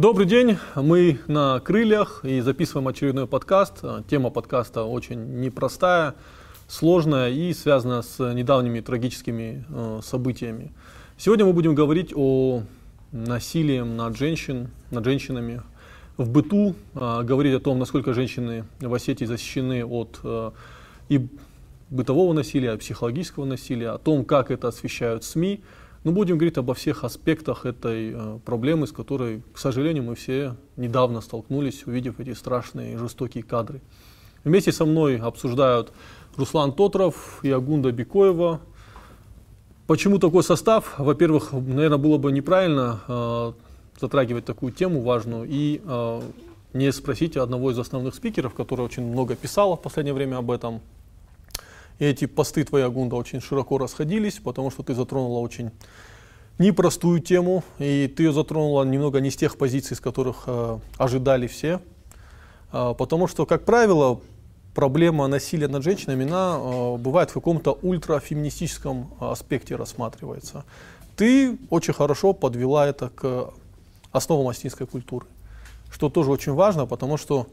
[0.00, 3.84] Добрый день, мы на крыльях и записываем очередной подкаст.
[4.08, 6.14] Тема подкаста очень непростая,
[6.68, 10.72] сложная и связана с недавними трагическими э, событиями.
[11.18, 12.62] Сегодня мы будем говорить о
[13.12, 15.60] насилии над, женщин, над женщинами
[16.16, 20.52] в быту, э, говорить о том, насколько женщины в Осетии защищены от э,
[21.10, 21.28] и
[21.90, 25.60] бытового насилия, психологического насилия, о том, как это освещают СМИ,
[26.04, 30.56] но будем говорить обо всех аспектах этой э, проблемы, с которой, к сожалению, мы все
[30.76, 33.82] недавно столкнулись, увидев эти страшные жестокие кадры.
[34.44, 35.92] Вместе со мной обсуждают
[36.36, 38.60] Руслан Тотров и Агунда Бикоева.
[39.86, 40.94] Почему такой состав?
[40.98, 43.52] Во-первых, наверное, было бы неправильно э,
[44.00, 46.20] затрагивать такую тему важную и э,
[46.72, 50.80] не спросить одного из основных спикеров, который очень много писал в последнее время об этом,
[52.00, 55.70] и эти посты твоя Гунда очень широко расходились, потому что ты затронула очень
[56.58, 61.46] непростую тему, и ты ее затронула немного не с тех позиций, с которых э, ожидали
[61.46, 61.80] все.
[62.72, 64.20] Э, потому что, как правило,
[64.74, 70.64] проблема насилия над женщинами, она э, бывает в каком-то ультрафеминистическом аспекте рассматривается.
[71.16, 73.50] Ты очень хорошо подвела это к
[74.10, 75.26] основам астинской культуры,
[75.92, 77.46] что тоже очень важно, потому что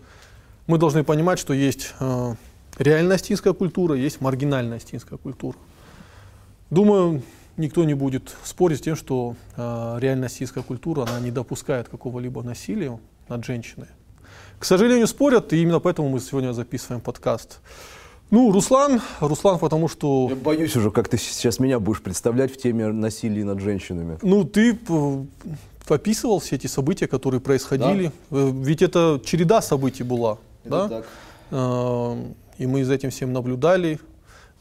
[0.67, 2.35] мы должны понимать, что есть э,
[2.77, 5.57] реальная астинская культура, есть маргинальная астинская культура.
[6.69, 7.21] Думаю,
[7.55, 12.43] никто не будет спорить с тем, что э, реальная астинская культура она не допускает какого-либо
[12.43, 13.87] насилия над женщиной.
[14.59, 17.59] К сожалению, спорят, и именно поэтому мы сегодня записываем подкаст.
[18.29, 20.27] Ну, Руслан, Руслан, потому что...
[20.29, 24.17] Я боюсь уже, как ты сейчас меня будешь представлять в теме насилия над женщинами.
[24.21, 24.77] Ну, ты
[25.87, 28.11] описывал все эти события, которые происходили.
[28.29, 28.37] Да.
[28.37, 30.39] Э, ведь это череда событий была.
[30.65, 30.89] Это да?
[30.89, 31.05] так.
[32.57, 33.99] И мы за этим всем наблюдали.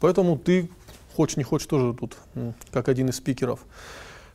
[0.01, 0.69] Поэтому ты,
[1.15, 2.17] хочешь не хочешь, тоже тут
[2.73, 3.61] как один из спикеров.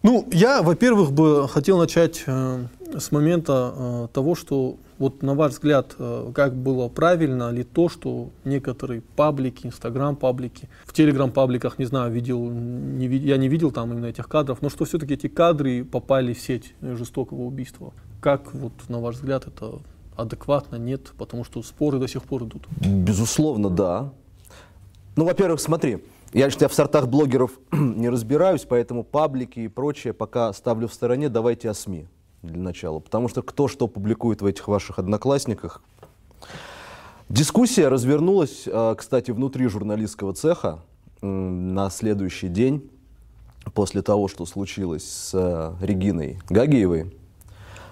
[0.03, 2.65] Ну, я, во-первых, бы хотел начать э,
[2.97, 7.87] с момента э, того, что вот на ваш взгляд, э, как было правильно ли то,
[7.87, 14.07] что некоторые паблики, инстаграм-паблики, в телеграм-пабликах, не знаю, видел, не, я не видел там именно
[14.07, 17.93] этих кадров, но что все-таки эти кадры попали в сеть жестокого убийства.
[18.21, 19.81] Как вот на ваш взгляд это
[20.21, 22.67] адекватно, нет, потому что споры до сих пор идут.
[22.79, 24.13] Безусловно, да.
[25.15, 30.53] Ну, во-первых, смотри, я, я в сортах блогеров не разбираюсь, поэтому паблики и прочее пока
[30.53, 31.29] ставлю в стороне.
[31.29, 32.07] Давайте о СМИ
[32.41, 32.99] для начала.
[32.99, 35.81] Потому что кто что публикует в этих ваших одноклассниках.
[37.27, 40.79] Дискуссия развернулась, а, кстати, внутри журналистского цеха
[41.21, 42.89] на следующий день
[43.73, 47.13] после того, что случилось с а, Региной Гагиевой,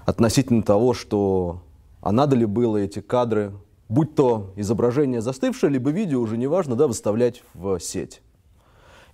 [0.05, 1.61] относительно того, что
[2.01, 3.53] а надо ли было эти кадры,
[3.87, 8.21] будь то изображение застывшее, либо видео, уже неважно, да, выставлять в сеть.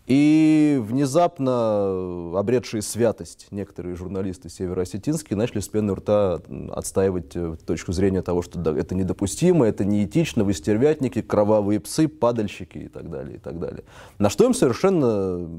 [0.05, 8.21] И внезапно обретшие святость некоторые журналисты североосетинские начали с пены рта отстаивать э, точку зрения
[8.21, 13.39] того, что это недопустимо, это неэтично, вы стервятники, кровавые псы, падальщики и так далее, и
[13.39, 13.83] так далее.
[14.19, 15.49] На что им совершенно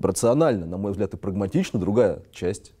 [0.00, 2.72] рационально, на мой взгляд, и прагматично другая часть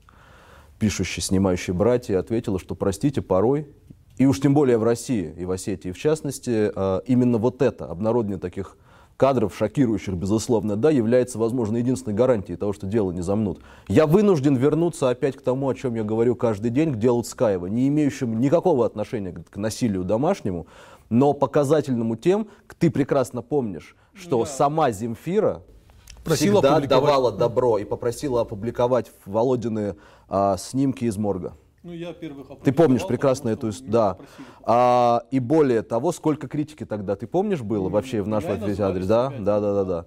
[0.78, 3.68] пишущие, снимающие братья, ответила, что, простите, порой,
[4.16, 7.86] и уж тем более в России и в Осетии в частности, а, именно вот это,
[7.86, 8.76] обнародование таких
[9.16, 13.60] кадров, шокирующих, безусловно, да, является, возможно, единственной гарантией того, что дело не замнут.
[13.88, 17.66] Я вынужден вернуться опять к тому, о чем я говорю каждый день, к делу Цкаева,
[17.66, 20.68] не имеющему никакого отношения к насилию домашнему,
[21.10, 24.46] но показательному тем, ты прекрасно помнишь, что yeah.
[24.46, 25.62] сама Земфира
[26.24, 29.96] просила всегда давала добро и попросила опубликовать Володины
[30.28, 31.54] а, снимки из морга.
[31.82, 34.16] Ну, я первых Ты помнишь прекрасно эту историю, да.
[34.62, 39.32] А, и более того, сколько критики тогда, ты помнишь, было вообще в наш адрес, да?
[39.38, 40.06] Да, да, да, да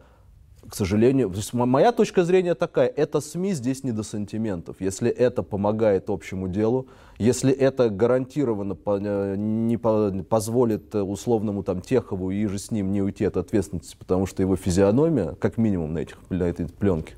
[0.70, 4.78] к сожалению, то есть моя точка зрения такая, это СМИ здесь не до сантиментов.
[4.80, 6.88] Если это помогает общему делу,
[7.22, 12.92] если это гарантированно э, не по, позволит э, условному там Техову и же с ним
[12.92, 17.14] не уйти от ответственности, потому что его физиономия, как минимум на, этих, на этой пленке,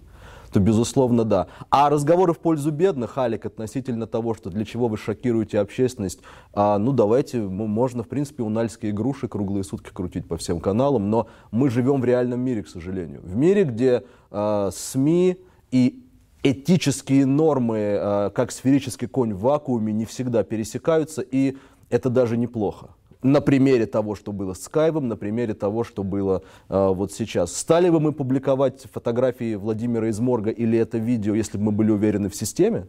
[0.52, 1.48] то, безусловно, да.
[1.70, 6.20] А разговоры в пользу бедных, Алик, относительно того, что для чего вы шокируете общественность,
[6.54, 11.28] а, ну, давайте, можно, в принципе, унальские игруши круглые сутки крутить по всем каналам, но
[11.52, 13.22] мы живем в реальном мире, к сожалению.
[13.24, 15.38] В мире, где а, СМИ
[15.72, 16.03] и
[16.44, 21.58] этические нормы, а, как сферический конь в вакууме, не всегда пересекаются, и
[21.90, 22.90] это даже неплохо
[23.24, 27.56] на примере того, что было с Скайвом, на примере того, что было э, вот сейчас.
[27.56, 31.92] Стали бы мы публиковать фотографии Владимира из морга или это видео, если бы мы были
[31.92, 32.88] уверены в системе,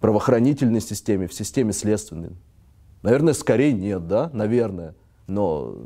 [0.00, 2.30] правоохранительной системе, в системе следственной?
[3.02, 4.94] Наверное, скорее нет, да, наверное.
[5.26, 5.76] Но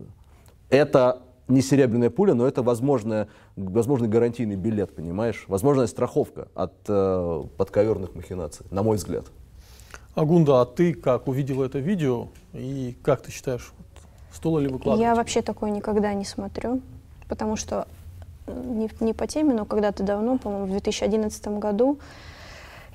[0.69, 5.45] это не серебряная пуля, но это возможная, возможный гарантийный билет, понимаешь?
[5.49, 9.27] Возможная страховка от э, подковерных махинаций, на мой взгляд.
[10.15, 13.73] Агунда, а ты как увидела это видео и как ты считаешь,
[14.33, 15.01] стоило ли выкладывать?
[15.01, 16.81] Я вообще такое никогда не смотрю,
[17.29, 17.87] потому что
[18.47, 21.99] не, не по теме, но когда-то давно, по-моему, в 2011 году,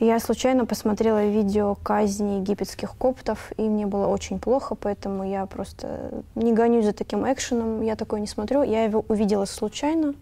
[0.06, 6.24] я случайно посмотрела видео казни египетских коптов, и мне было очень плохо, поэтому я просто
[6.33, 8.63] не гонюсь за таким экшеном, я такое не смотрю.
[8.63, 10.15] Я его увидела случайно.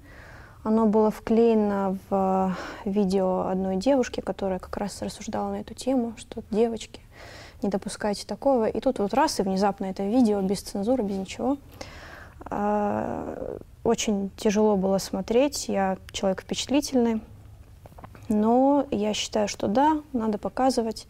[0.64, 6.44] Оно было вклеено в видео одной девушки, которая как раз рассуждала на эту тему, что
[6.52, 7.00] девочки,
[7.62, 8.68] не допускайте такого.
[8.68, 11.58] И тут вот раз, и внезапно это видео без цензуры, без ничего.
[12.42, 17.22] А, очень тяжело было смотреть, я человек впечатлительный,
[18.30, 21.08] но я считаю, что да, надо показывать.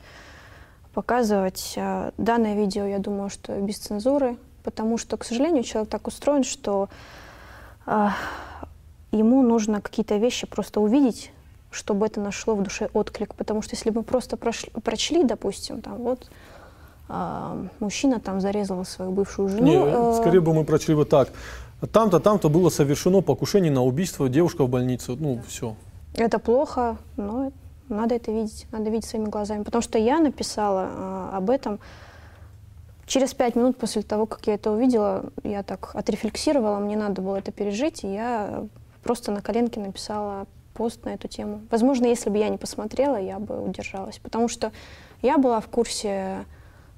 [0.94, 6.08] Показывать э, данное видео, я думаю, что без цензуры, потому что, к сожалению, человек так
[6.08, 6.90] устроен, что
[7.86, 8.08] э,
[9.12, 11.32] ему нужно какие-то вещи просто увидеть,
[11.72, 13.36] чтобы это нашло в душе отклик.
[13.36, 16.30] Потому что если мы просто прошли, прочли, допустим, там вот
[17.08, 19.64] э, мужчина там зарезал свою бывшую жену.
[19.64, 21.30] Не, э, скорее бы мы прочли вот так.
[21.92, 25.16] Там-то, там-то было совершено покушение на убийство, девушка в больнице.
[25.18, 25.42] Ну, да.
[25.48, 25.76] все.
[26.20, 27.52] Это плохо, но
[27.88, 29.64] надо это видеть, надо видеть своими глазами.
[29.64, 31.80] Потому что я написала э, об этом
[33.06, 37.38] через пять минут после того, как я это увидела, я так отрефлексировала, мне надо было
[37.38, 38.66] это пережить, и я
[39.02, 41.62] просто на коленке написала пост на эту тему.
[41.72, 44.20] Возможно, если бы я не посмотрела, я бы удержалась.
[44.20, 44.72] Потому что
[45.22, 46.46] я была в курсе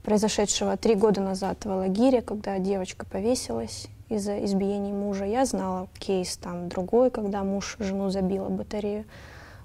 [0.03, 5.25] произошедшего три года назад в Алагире, когда девочка повесилась из-за избиений мужа.
[5.25, 9.05] Я знала кейс там другой, когда муж жену забила батарею.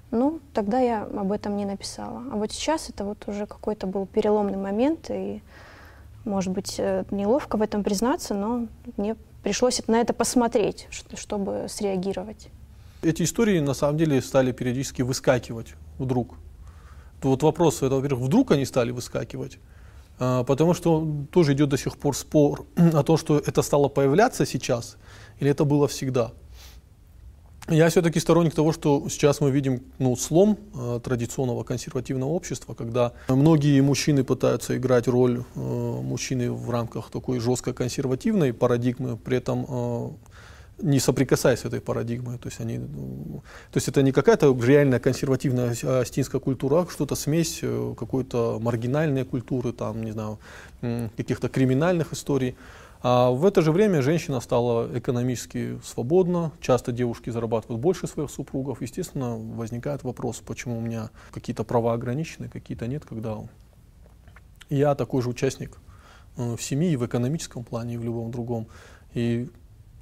[0.09, 2.23] Ну, тогда я об этом не написала.
[2.31, 5.41] А вот сейчас это вот уже какой-то был переломный момент, и,
[6.23, 12.47] может быть, э, неловко в этом признаться, но мне пришлось на это посмотреть, чтобы среагировать.
[13.01, 16.35] Эти истории, на самом деле, стали периодически выскакивать вдруг.
[17.21, 19.59] Вот вопрос, это, во-первых, вдруг они стали выскакивать,
[20.17, 24.97] потому что тоже идет до сих пор спор о том, что это стало появляться сейчас
[25.39, 26.31] или это было всегда.
[27.69, 33.11] Я все-таки сторонник того, что сейчас мы видим ну, слом э, традиционного консервативного общества, когда
[33.27, 39.65] многие мужчины пытаются играть роль э, мужчины в рамках такой жестко консервативной парадигмы, при этом
[39.67, 40.09] э,
[40.79, 42.37] не соприкасаясь с этой парадигмой.
[42.37, 47.15] То есть, они, ну, то есть это не какая-то реальная консервативная астинская культура, а что-то
[47.15, 50.39] смесь э, какой-то маргинальной культуры, там, не знаю,
[50.81, 52.55] каких-то криминальных историй.
[53.01, 58.81] А в это же время женщина стала экономически свободна, часто девушки зарабатывают больше своих супругов.
[58.81, 63.37] Естественно, возникает вопрос, почему у меня какие-то права ограничены, какие-то нет, когда
[64.69, 65.77] я такой же участник
[66.37, 68.67] э, в семье, и в экономическом плане, и в любом другом.
[69.13, 69.49] И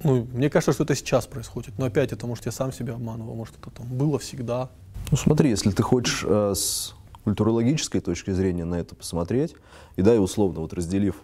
[0.02, 1.78] ну, мне кажется, что это сейчас происходит.
[1.78, 4.70] Но опять это, может, я сам себя обманывал, может, это там было всегда.
[5.10, 6.94] Ну, смотри, если ты хочешь э, с
[7.24, 9.54] культурологической точки зрения на это посмотреть,
[9.96, 11.16] и да, и условно, вот разделив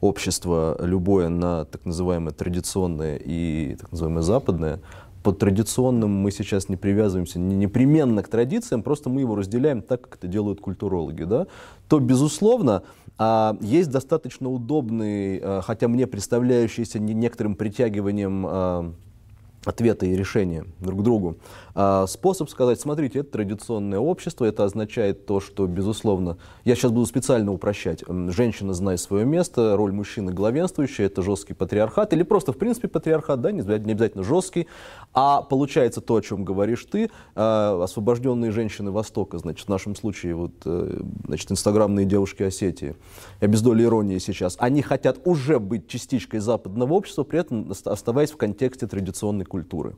[0.00, 4.80] общество любое на так называемое традиционное и так называемое западное,
[5.22, 10.02] под традиционным мы сейчас не привязываемся не непременно к традициям, просто мы его разделяем так,
[10.02, 11.46] как это делают культурологи, да,
[11.88, 12.82] то, безусловно,
[13.22, 18.94] а, есть достаточно удобный, а, хотя мне представляющийся некоторым притягиванием а,
[19.64, 21.36] ответы и решения друг другу.
[21.74, 27.06] А, способ сказать, смотрите, это традиционное общество, это означает то, что, безусловно, я сейчас буду
[27.06, 32.58] специально упрощать, женщина знает свое место, роль мужчины главенствующая, это жесткий патриархат, или просто, в
[32.58, 34.66] принципе, патриархат, да, не обязательно жесткий,
[35.12, 40.34] а получается то, о чем говоришь ты, а, освобожденные женщины Востока, значит, в нашем случае,
[40.34, 42.96] вот, э, значит, инстаграмные девушки Осетии,
[43.40, 48.30] я без доли иронии сейчас, они хотят уже быть частичкой западного общества, при этом оставаясь
[48.30, 49.96] в контексте традиционной культуры.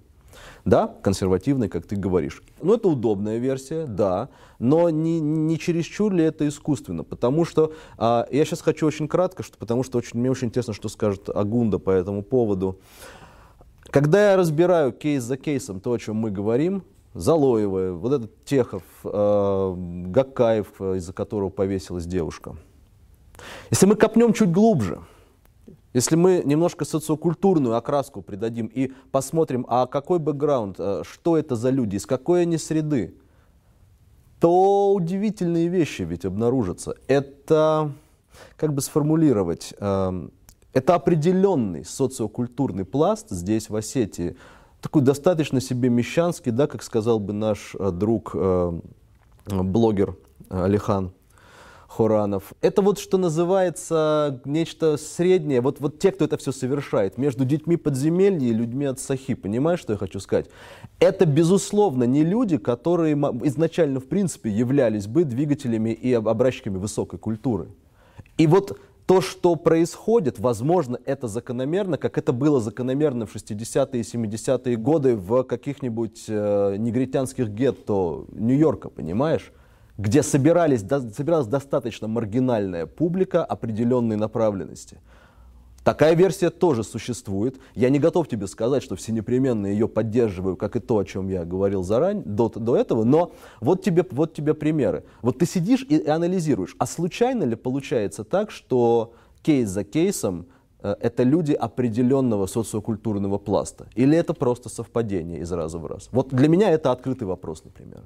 [0.64, 2.42] Да, консервативной, как ты говоришь.
[2.62, 4.28] Ну, это удобная версия, да,
[4.58, 7.04] но не, не чересчур ли это искусственно?
[7.04, 10.72] Потому что, а, я сейчас хочу очень кратко, что, потому что очень, мне очень интересно,
[10.72, 12.78] что скажет Агунда по этому поводу.
[13.90, 16.82] Когда я разбираю кейс за кейсом то, о чем мы говорим,
[17.14, 19.74] Залоева, вот этот Техов, э,
[20.06, 22.56] Гакаев, из-за которого повесилась девушка.
[23.70, 25.00] Если мы копнем чуть глубже–
[25.92, 31.70] если мы немножко социокультурную окраску придадим и посмотрим, а какой бэкграунд, э, что это за
[31.70, 33.14] люди, из какой они среды,
[34.40, 36.94] то удивительные вещи ведь обнаружатся.
[37.06, 37.92] Это,
[38.56, 40.32] как бы сформулировать, эм,
[40.72, 44.36] это определенный социокультурный пласт здесь, в Осетии,
[44.80, 48.80] такой достаточно себе мещанский, да, как сказал бы наш э, друг, э,
[49.46, 50.16] блогер
[50.48, 51.12] Алихан
[51.96, 52.54] Хоранов.
[52.62, 55.60] Это вот что называется нечто среднее.
[55.60, 59.34] Вот, вот те, кто это все совершает, между детьми подземелья и людьми от Сахи.
[59.34, 60.46] Понимаешь, что я хочу сказать?
[61.00, 67.68] Это, безусловно, не люди, которые изначально, в принципе, являлись бы двигателями и образчиками высокой культуры.
[68.38, 74.04] И вот то, что происходит, возможно, это закономерно, как это было закономерно в 60-е и
[74.04, 79.52] 70-е годы в каких-нибудь э, негритянских гетто Нью-Йорка, понимаешь?
[79.98, 84.98] Где собирались, до, собиралась достаточно маргинальная публика определенной направленности.
[85.84, 87.58] Такая версия тоже существует.
[87.74, 91.28] Я не готов тебе сказать, что все непременно ее поддерживаю, как и то, о чем
[91.28, 95.04] я говорил заранее, до, до этого, но вот тебе, вот тебе примеры.
[95.22, 100.46] Вот ты сидишь и, и анализируешь, а случайно ли получается так, что кейс за кейсом
[100.82, 103.88] э, это люди определенного социокультурного пласта?
[103.96, 106.10] Или это просто совпадение из раза в раз?
[106.12, 108.02] Вот для меня это открытый вопрос, например.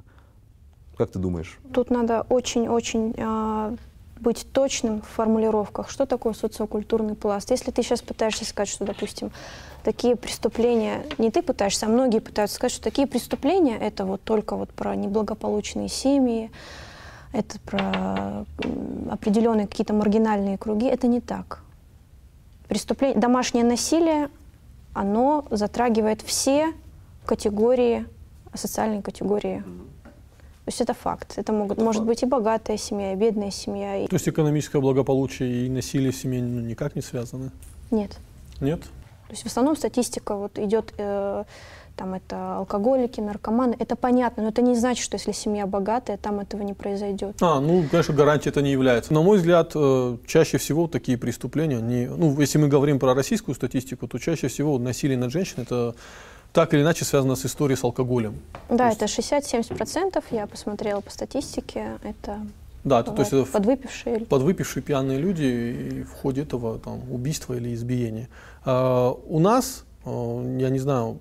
[0.97, 1.59] Как ты думаешь?
[1.73, 3.77] Тут надо очень-очень э,
[4.21, 7.51] быть точным в формулировках, что такое социокультурный пласт.
[7.51, 9.31] Если ты сейчас пытаешься сказать, что, допустим,
[9.85, 14.57] такие преступления, не ты пытаешься, а многие пытаются сказать, что такие преступления это вот только
[14.57, 16.51] вот про неблагополучные семьи,
[17.33, 18.47] это про
[19.11, 21.63] определенные какие-то маргинальные круги, это не так.
[22.69, 24.31] Преступление, домашнее насилие,
[24.95, 26.73] оно затрагивает все
[27.27, 28.07] категории,
[28.55, 29.63] социальные категории
[30.67, 31.35] то есть это факт.
[31.37, 33.99] Это могут, может быть и богатая семья, и бедная семья.
[34.03, 34.09] И...
[34.09, 37.53] То есть экономическое благополучие и насилие в семье ну, никак не связаны?
[37.93, 38.19] Нет.
[38.61, 38.81] Нет?
[38.81, 41.45] То есть в основном статистика вот идет, э,
[41.95, 43.77] там это алкоголики, наркоманы.
[43.79, 47.37] Это понятно, но это не значит, что если семья богатая, там этого не произойдет.
[47.41, 49.15] А, ну, конечно, гарантией это не является.
[49.15, 53.55] На мой взгляд, э, чаще всего такие преступления, не, ну, если мы говорим про российскую
[53.55, 55.95] статистику, то чаще всего насилие над женщиной это
[56.57, 58.41] так или иначе связано с историей с алкоголем.
[58.71, 62.41] Да, то это 60-70%, я посмотрела по статистике, это
[62.83, 64.21] да, то, то есть это подвыпившие.
[64.21, 68.31] Подвыпившие пьяные люди и в ходе этого там, убийства или избиения.
[68.65, 71.19] А, у нас, а, я не знаю,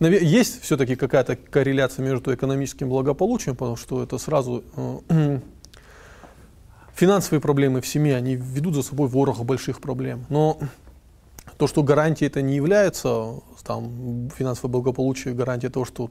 [0.00, 4.64] есть все-таки какая-то корреляция между экономическим благополучием, потому что это сразу
[5.10, 5.40] э,
[6.94, 10.24] финансовые проблемы в семье, они ведут за собой ворох больших проблем.
[10.30, 10.58] Но
[11.58, 16.10] то, что гарантией это не является, там, финансовое благополучие, гарантия того, что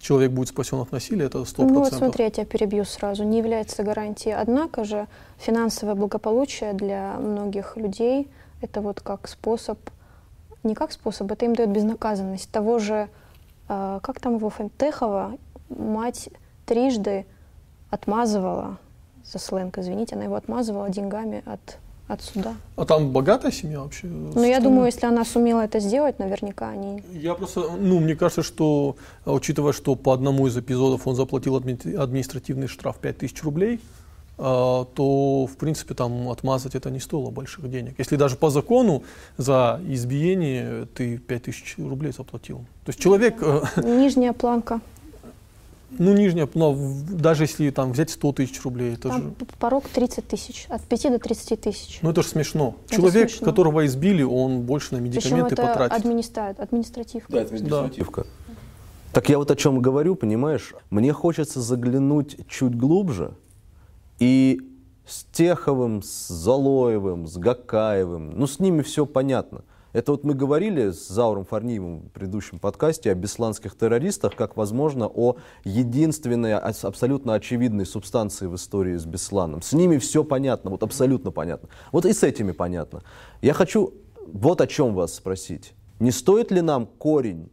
[0.00, 1.54] человек будет спасен от насилия, это 100%.
[1.58, 4.34] Ну вот смотри, я тебя перебью сразу, не является гарантией.
[4.34, 5.06] Однако же
[5.38, 8.28] финансовое благополучие для многих людей
[8.62, 9.78] это вот как способ,
[10.62, 12.50] не как способ, это им дает безнаказанность.
[12.50, 13.08] Того же,
[13.68, 16.30] э, как там его фамилия, Техова, мать
[16.64, 17.26] трижды
[17.90, 18.78] отмазывала,
[19.24, 21.78] за сленг, извините, она его отмазывала деньгами от
[22.08, 22.54] от суда.
[22.76, 24.06] А там богатая семья вообще?
[24.06, 27.02] Ну, я думаю, если она сумела это сделать, наверняка они...
[27.12, 32.66] Я просто, ну, мне кажется, что, учитывая, что по одному из эпизодов он заплатил административный
[32.66, 33.80] штраф 5000 рублей,
[34.38, 37.94] а, то, в принципе, там отмазать это не стоило больших денег.
[37.98, 39.04] Если даже по закону
[39.36, 42.58] за избиение ты 5000 рублей заплатил.
[42.84, 43.36] То есть человек...
[43.40, 44.80] Э, Нижняя планка
[45.98, 46.76] ну, нижняя, но
[47.10, 49.34] даже если там взять 100 тысяч рублей, это там же...
[49.58, 51.98] порог 30 тысяч, от 5 до 30 тысяч.
[52.02, 52.76] Ну, это же смешно.
[52.86, 53.46] Это Человек, смешно.
[53.46, 55.96] которого избили, он больше на медикаменты Причем это потратит.
[55.96, 56.54] Администра...
[56.58, 57.32] административка.
[57.32, 58.22] Да, административка.
[58.22, 58.54] Да.
[59.12, 60.74] Так я вот о чем говорю, понимаешь?
[60.90, 63.34] Мне хочется заглянуть чуть глубже
[64.18, 64.60] и
[65.06, 69.64] с Теховым, с Залоевым, с Гакаевым, ну, с ними все понятно.
[69.92, 75.06] Это вот мы говорили с Зауром Фарниевым в предыдущем подкасте о бесланских террористах, как, возможно,
[75.06, 79.60] о единственной, абсолютно очевидной субстанции в истории с Бесланом.
[79.60, 81.68] С ними все понятно, вот абсолютно понятно.
[81.92, 83.02] Вот и с этими понятно.
[83.42, 83.92] Я хочу
[84.26, 85.74] вот о чем вас спросить.
[86.00, 87.50] Не стоит ли нам корень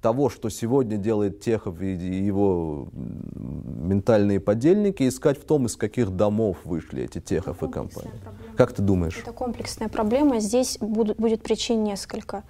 [0.00, 6.58] того, что сегодня делает Техов и его ментальные подельники, искать в том, из каких домов
[6.64, 8.10] вышли эти Техов и компании.
[8.22, 8.56] Проблема.
[8.56, 9.18] Как ты думаешь?
[9.18, 10.38] Это комплексная проблема.
[10.38, 12.44] Здесь будут, будет причин несколько.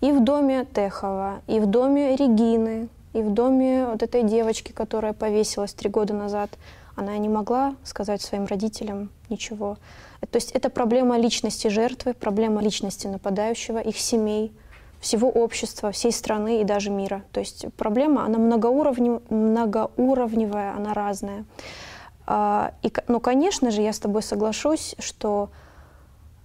[0.00, 5.12] И в доме Техова, и в доме Регины, и в доме вот этой девочки, которая
[5.12, 6.50] повесилась три года назад.
[6.96, 9.78] Она не могла сказать своим родителям ничего.
[10.20, 14.52] То есть это проблема личности жертвы, проблема личности нападающего, их семей–
[15.00, 17.22] всего общества, всей страны и даже мира.
[17.32, 21.44] То есть проблема, она многоуровнев, многоуровневая, она разная.
[22.26, 25.50] А, и, ну, конечно же, я с тобой соглашусь, что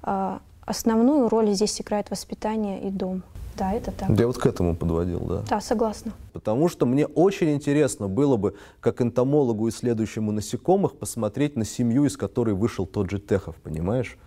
[0.02, 3.24] а, основную роль здесь играет воспитание и дом.
[3.58, 4.10] Да, это так.
[4.10, 5.44] Я вот к этому подводил, да.
[5.48, 6.12] Да, согласна.
[6.32, 12.18] Потому что мне очень интересно было бы, как энтомологу, исследующему насекомых, посмотреть на семью, из
[12.18, 14.18] которой вышел тот же Техов, понимаешь?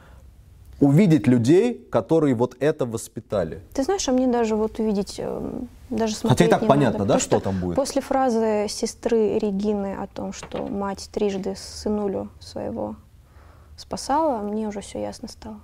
[0.80, 3.62] Увидеть людей, которые вот это воспитали.
[3.72, 5.52] Ты знаешь, а мне даже вот увидеть, э,
[5.90, 7.76] даже смотреть Хотя и так не понятно, надо, да, потому что там будет?
[7.76, 12.96] После фразы сестры Регины о том, что мать трижды сынулю своего
[13.76, 15.60] спасала, мне уже все ясно стало.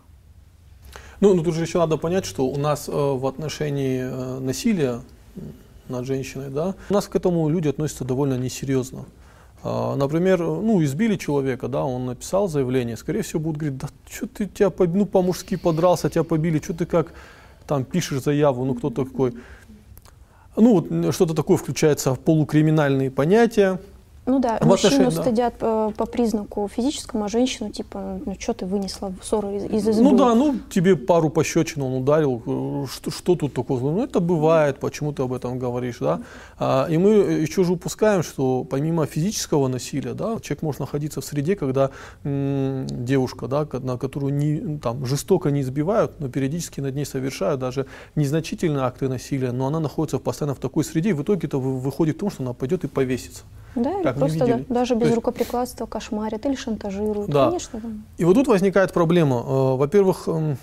[1.20, 5.02] Ну, ну тут же еще надо понять, что у нас э, в отношении э, насилия
[5.88, 9.04] над женщиной, да, у нас к этому люди относятся довольно несерьезно.
[9.64, 14.26] А, например, ну, избили человека, да, он написал заявление, скорее всего, будут говорить, да что
[14.26, 17.12] ты тебя, ну, по-мужски подрался, тебя побили, что ты как
[17.66, 19.34] там пишешь заяву, ну, кто такой.
[20.56, 23.80] Ну, вот что-то такое включается в полукриминальные понятия.
[24.24, 25.22] Ну да, В мужчину отношении- да.
[25.22, 29.88] стыдят э, по признаку физическому, а женщину типа, ну что ты вынесла ссору из, из
[29.88, 30.02] избы?
[30.04, 33.80] Ну да, ну тебе пару пощечин он ударил, э, что, что тут такого?
[33.90, 36.20] Ну это бывает, почему ты об этом говоришь, да?
[36.56, 37.10] А, и мы
[37.42, 41.90] еще же упускаем, что помимо физического насилия, да, человек может находиться в среде, когда
[42.22, 47.58] м, девушка, да, на которую не, там, жестоко не избивают, но периодически над ней совершают
[47.60, 51.58] даже незначительные акты насилия, но она находится постоянно в такой среде, и в итоге это
[51.58, 53.42] вы- выходит к тому, что она пойдет и повесится.
[53.74, 57.30] Да, как просто да, даже без есть- рукоприкладства кошмарят или шантажируют.
[57.30, 57.46] Да.
[57.46, 57.88] Конечно, да.
[58.18, 59.36] И вот тут возникает проблема.
[59.38, 60.58] Э, Во-первых, эм,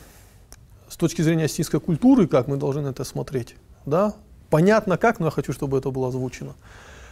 [0.87, 4.13] с точки зрения осетинской культуры, как мы должны на это смотреть, да,
[4.49, 6.53] понятно как, но я хочу, чтобы это было озвучено.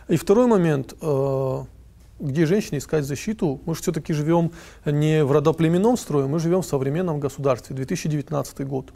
[0.07, 1.63] И второй момент, э,
[2.19, 4.51] где женщине искать защиту, мы же все-таки живем
[4.85, 8.91] не в родоплеменном строе, мы живем в современном государстве, 2019 год.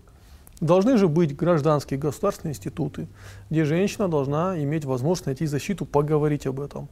[0.61, 3.07] Должны же быть гражданские государственные институты,
[3.49, 6.87] где женщина должна иметь возможность найти защиту, поговорить об этом.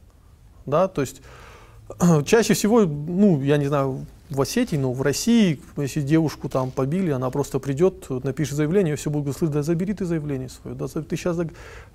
[0.66, 1.22] Да, то есть
[2.26, 7.10] чаще всего, ну, я не знаю, в Осетии, но в России, если девушку там побили,
[7.10, 11.16] она просто придет, напишет заявление, все будут говорить, да забери ты заявление свое, да ты
[11.16, 11.36] сейчас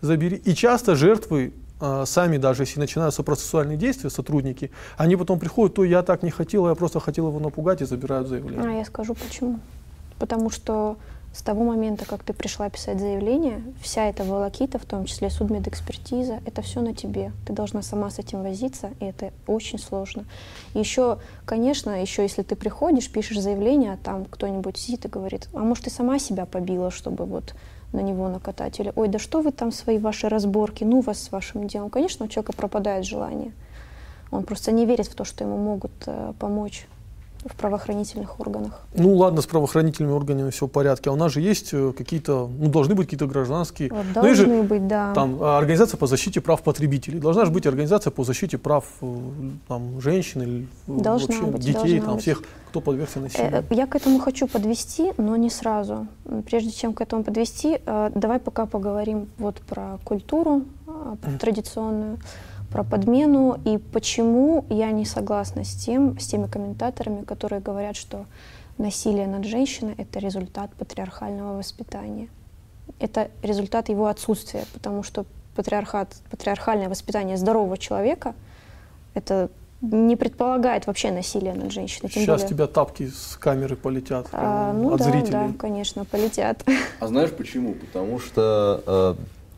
[0.02, 0.38] забери.
[0.38, 5.84] И часто жертвы а, сами, даже если начинаются процессуальные действия, сотрудники, они потом приходят, то
[5.84, 8.66] я так не хотела, я просто хотела его напугать и забирают заявление.
[8.66, 9.60] А я скажу почему.
[10.20, 10.98] Потому что
[11.36, 16.40] с того момента, как ты пришла писать заявление, вся эта волокита, в том числе судмедэкспертиза,
[16.46, 17.34] это все на тебе.
[17.46, 20.24] Ты должна сама с этим возиться, и это очень сложно.
[20.74, 25.60] Еще, конечно, еще если ты приходишь, пишешь заявление, а там кто-нибудь сидит и говорит, а
[25.60, 27.54] может, ты сама себя побила, чтобы вот
[27.92, 31.32] на него накатать, или ой, да что вы там свои ваши разборки, ну вас с
[31.34, 31.90] вашим делом.
[31.90, 33.52] Конечно, у человека пропадает желание.
[34.32, 36.88] Он просто не верит в то, что ему могут э, помочь
[37.46, 38.82] в правоохранительных органах.
[38.96, 42.50] Ну ладно, с правоохранительными органами все в порядке, а у нас же есть э, какие-то,
[42.58, 45.14] ну должны быть какие-то гражданские, Вот ну, есть же должны быть, да.
[45.14, 47.20] Там а, организация по защите прав потребителей.
[47.20, 49.16] Должна же быть организация по защите прав э,
[49.68, 52.24] там, женщин или э, Должна вообще быть, детей, там, быть.
[52.24, 53.64] всех, кто подвергся Э, насилию.
[53.70, 56.08] Я к этому хочу подвести, но не сразу.
[56.46, 62.18] Прежде чем к этому подвести, э, давай пока поговорим вот про культуру э, традиционную,
[62.76, 68.26] про подмену и почему я не согласна с тем, с теми комментаторами, которые говорят, что
[68.78, 72.28] насилие над женщиной— это результат патриархального воспитания.
[73.00, 78.36] Это результат его отсутствия, потому что патриархат, патриархальное воспитание здорового человека—
[79.14, 82.10] это не предполагает вообще насилие над женщиной.
[82.10, 85.32] тем Сейчас более- тебя тапки с камеры полетят а, ну от да, зрителей.
[85.32, 86.66] да, конечно, полетят.
[87.00, 87.74] А знаешь почему?
[87.76, 89.16] Потому что э,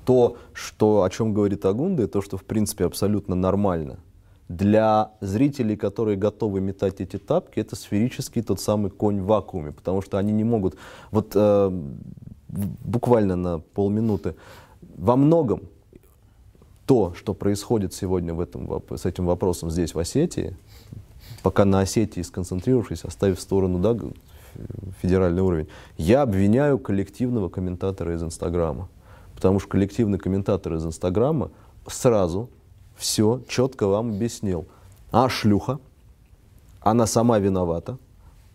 [0.08, 4.00] то, что, о чем говорит Агунда, и то, что в принципе абсолютно нормально,
[4.48, 10.02] для зрителей, которые готовы метать эти тапки, это сферический тот самый конь в вакууме, потому
[10.02, 10.78] что они не могут,
[11.12, 11.82] вот э,
[12.48, 14.36] буквально на полминуты,
[14.96, 15.64] во многом
[16.86, 20.56] то, что происходит сегодня в этом, с этим вопросом здесь, в Осетии,
[21.44, 23.98] пока на Осетии сконцентрировавшись, оставив в сторону да,
[25.02, 25.68] федеральный уровень,
[25.98, 28.88] я обвиняю коллективного комментатора из Инстаграма.
[29.38, 31.52] Потому что коллективный комментатор из Инстаграма
[31.86, 32.50] сразу
[32.96, 34.66] все четко вам объяснил.
[35.12, 35.78] А шлюха,
[36.82, 38.00] она сама виновата,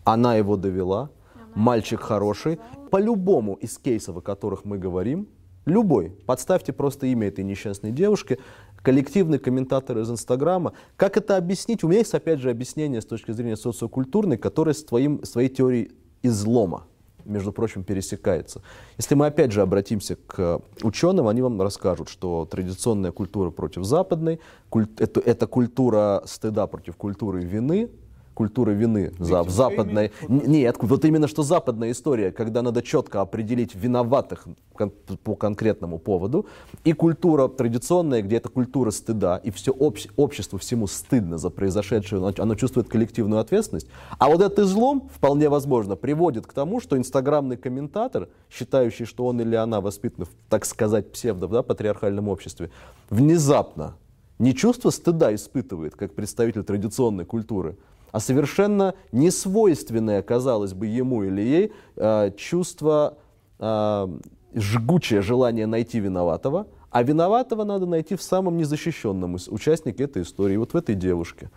[0.03, 1.09] она его довела,
[1.55, 2.59] мальчик хороший.
[2.91, 5.29] По-любому из кейсов, о которых мы говорим,
[5.65, 8.37] любой, подставьте просто имя этой несчастной девушки,
[8.81, 10.73] коллективный комментатор из Инстаграма.
[10.97, 11.85] Как это объяснить?
[11.85, 15.47] У меня есть, опять же, объяснение с точки зрения социокультурной, которое с, твоим, с твоей
[15.47, 15.93] теорией
[16.23, 16.87] излома,
[17.25, 18.61] между прочим, пересекается.
[18.97, 24.39] Если мы, опять же, обратимся к ученым, они вам расскажут, что традиционная культура против западной,
[24.69, 27.89] куль- это, это культура стыда против культуры вины,
[28.33, 30.11] культура вины за, западной...
[30.27, 34.91] Нет, вот именно что западная история, когда надо четко определить виноватых кон-
[35.23, 36.45] по конкретному поводу,
[36.83, 42.19] и культура традиционная, где это культура стыда, и все обще- обществу всему стыдно за произошедшее,
[42.19, 43.87] оно, оно чувствует коллективную ответственность.
[44.17, 49.39] А вот этот излом, вполне возможно, приводит к тому, что инстаграмный комментатор, считающий, что он
[49.41, 52.71] или она воспитаны в, так сказать, псевдо, да, патриархальном обществе,
[53.09, 53.95] внезапно
[54.39, 57.77] не чувство стыда испытывает, как представитель традиционной культуры,
[58.13, 63.17] а совершенно несвойственное, казалось бы, ему или ей э, чувство,
[63.59, 64.07] э,
[64.53, 70.73] жгучее желание найти виноватого, а виноватого надо найти в самом незащищенном участнике этой истории, вот
[70.73, 71.49] в этой девушке.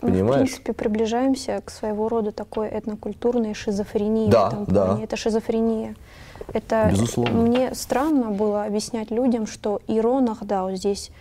[0.00, 0.24] Понимаешь?
[0.24, 4.98] Мы, в принципе, приближаемся к своего рода такой этнокультурной шизофрении да, в этом да.
[5.00, 5.94] Это шизофрения.
[6.52, 7.40] Это Безусловно.
[7.40, 11.12] мне странно было объяснять людям, что Иронах, да, вот здесь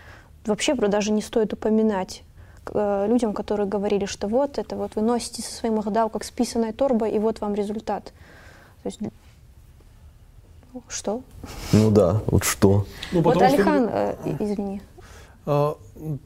[0.48, 2.24] вообще даже не стоит упоминать
[2.72, 6.74] э, людям, которые говорили, что вот это вот вы носите со своим Ахдау как списанная
[6.74, 8.14] торба, и вот вам результат.
[8.84, 9.00] То есть
[10.88, 11.22] что?
[11.72, 12.86] Ну да, вот что.
[13.12, 14.18] Ну, вот Алихан, что...
[14.26, 14.82] э, извини.
[15.46, 15.78] А,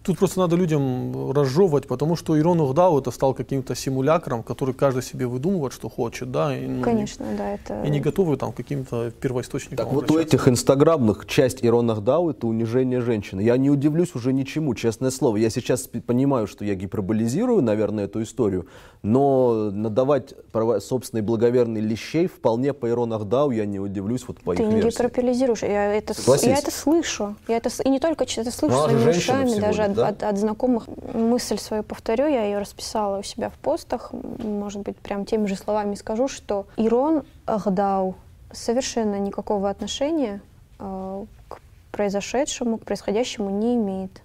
[0.03, 5.03] тут просто надо людям разжевывать, потому что Ирон Ухдау это стал каким-то симулякром, который каждый
[5.03, 7.83] себе выдумывает, что хочет, да, и, ну, Конечно, да, это...
[7.83, 12.47] И не готовы там каким-то первоисточникам Так вот у этих инстаграмных часть Ирон Ухдау это
[12.47, 13.41] унижение женщины.
[13.41, 15.37] Я не удивлюсь уже ничему, честное слово.
[15.37, 18.67] Я сейчас понимаю, что я гиперболизирую, наверное, эту историю,
[19.01, 20.33] но надавать
[20.79, 24.75] собственный благоверный лещей вполне по Ирон Ухдау я не удивлюсь вот по Ты их не
[24.81, 24.97] версии.
[24.97, 27.35] гиперболизируешь, я это, я это слышу.
[27.47, 30.07] Я это, и не только это слышу, ну, ушами, даже от, да?
[30.07, 30.87] от, от знакомых.
[31.13, 35.55] Мысль свою повторю, я ее расписала у себя в постах, может быть, прям теми же
[35.55, 38.15] словами скажу, что Ирон Ахдау
[38.51, 40.41] совершенно никакого отношения
[40.79, 41.59] э, к
[41.91, 44.21] произошедшему, к происходящему не имеет.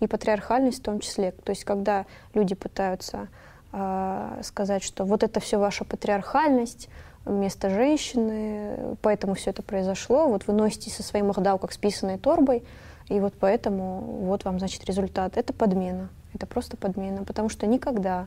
[0.00, 1.32] И патриархальность в том числе.
[1.32, 3.28] То есть, когда люди пытаются
[3.72, 6.88] э, сказать, что вот это все ваша патриархальность,
[7.26, 12.18] место женщины, поэтому все это произошло, вот вы носите со своим Ахдау как с писаной
[12.18, 12.62] торбой,
[13.08, 15.36] и вот поэтому вот вам, значит, результат.
[15.36, 16.08] Это подмена.
[16.34, 17.24] Это просто подмена.
[17.24, 18.26] Потому что никогда,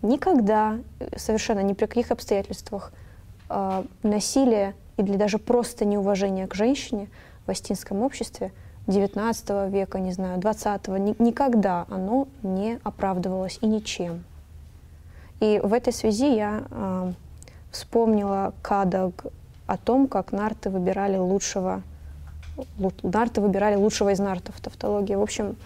[0.00, 2.92] никогда, э, совершенно ни при каких обстоятельствах
[3.48, 7.08] э, насилие или даже просто неуважение к женщине
[7.46, 8.52] в астинском обществе
[8.86, 14.24] 19 века, не знаю, 20 ни, никогда оно не оправдывалось и ничем.
[15.40, 17.12] И в этой связи я э,
[17.72, 19.26] вспомнила кадаг
[19.66, 21.82] о том, как нарты выбирали лучшего
[23.02, 25.18] нарты выбирали лучшего из нартов, тавтология.
[25.18, 25.56] В общем,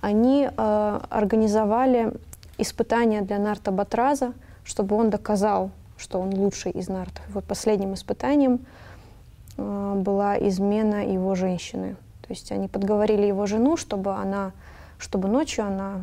[0.00, 2.12] они э, организовали
[2.58, 4.32] испытания для нарта Батраза,
[4.64, 7.22] чтобы он доказал, что он лучший из нартов.
[7.28, 8.60] вот последним испытанием
[9.56, 11.96] э, была измена его женщины.
[12.22, 14.52] То есть они подговорили его жену, чтобы она,
[14.98, 16.00] чтобы ночью она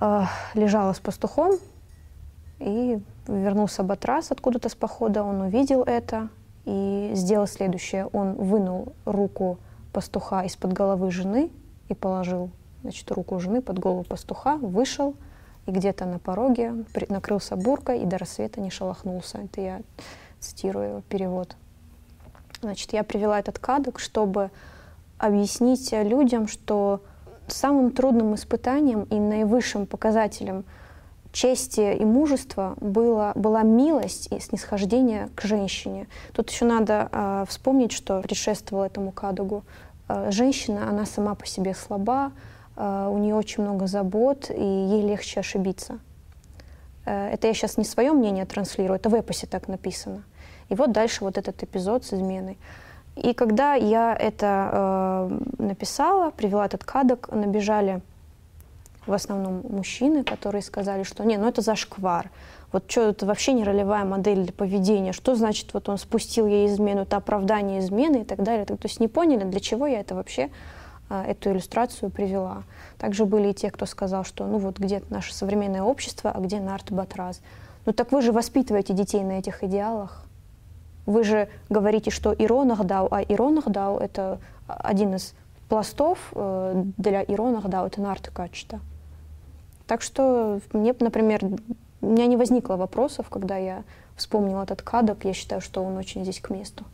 [0.00, 0.22] э,
[0.54, 1.58] лежала с пастухом,
[2.60, 6.28] и вернулся Батрас откуда-то с похода, он увидел это,
[6.64, 8.06] и сделал следующее.
[8.06, 9.58] Он вынул руку
[9.92, 11.50] пастуха из-под головы жены
[11.88, 12.50] и положил
[12.82, 15.14] значит, руку жены под голову пастуха, вышел,
[15.66, 19.38] и где-то на пороге накрылся буркой и до рассвета не шелохнулся.
[19.38, 19.80] Это я
[20.38, 21.56] цитирую перевод.
[22.62, 24.50] Значит, я привела этот кадок, чтобы
[25.18, 27.02] объяснить людям, что
[27.46, 30.64] самым трудным испытанием и наивысшим показателем–
[31.32, 36.08] чести и мужества было, была милость и снисхождение к женщине.
[36.32, 39.64] Тут еще надо э, вспомнить, что предшествовало этому кадугу.
[40.08, 42.32] Э, женщина, она сама по себе слаба,
[42.76, 45.98] э, у нее очень много забот, и ей легче ошибиться.
[47.06, 50.24] Э, это я сейчас не свое мнение транслирую, это в эпосе так написано.
[50.68, 52.58] И вот дальше вот этот эпизод с изменой.
[53.16, 58.00] И когда я это э, написала, привела этот кадок, набежали
[59.06, 62.30] в основном мужчины, которые сказали, что не, ну это зашквар.
[62.72, 65.12] Вот что это вообще не ролевая модель поведения.
[65.12, 68.64] Что значит, вот он спустил ей измену, это оправдание измены и так далее.
[68.64, 70.50] То есть не поняли, для чего я это вообще
[71.08, 72.62] а, эту иллюстрацию привела.
[72.98, 76.60] Также были и те, кто сказал, что ну вот где наше современное общество, а где
[76.60, 77.40] Нарт Батраз.
[77.86, 80.24] Ну так вы же воспитываете детей на этих идеалах.
[81.06, 85.34] Вы же говорите, что Ирон Ахдау, а Ирон Ахдау— это один из
[85.68, 88.80] пластов э, для Ирон Ахдау, это Нарт Качта.
[89.90, 91.40] Так что мне, например,
[92.00, 93.82] у меня не возникло вопросов, когда я
[94.14, 95.24] вспомнила этот кадок.
[95.24, 96.84] Я считаю, что он очень здесь к месту.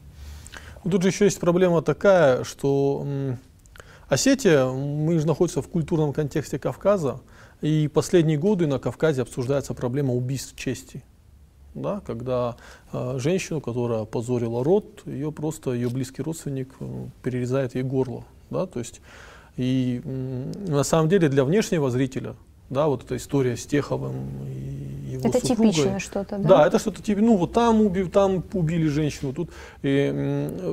[0.82, 3.06] Ну, тут же еще есть проблема такая, что
[4.08, 7.20] Осетия, мы же находимся в культурном контексте Кавказа,
[7.60, 11.04] и последние годы на Кавказе обсуждается проблема убийств чести.
[11.74, 12.56] Да, когда
[12.94, 18.24] э, женщину, которая позорила род, ее просто ее близкий родственник э, перерезает ей горло.
[18.48, 19.02] Да, то есть,
[19.58, 22.36] и э, на самом деле для внешнего зрителя
[22.70, 24.14] да, вот эта история с Теховым
[24.46, 25.72] и его Это супругой.
[25.72, 26.48] типичное что-то, да?
[26.48, 29.50] Да, это что-то типа, ну вот там, убив, там убили женщину, тут.
[29.82, 30.70] И,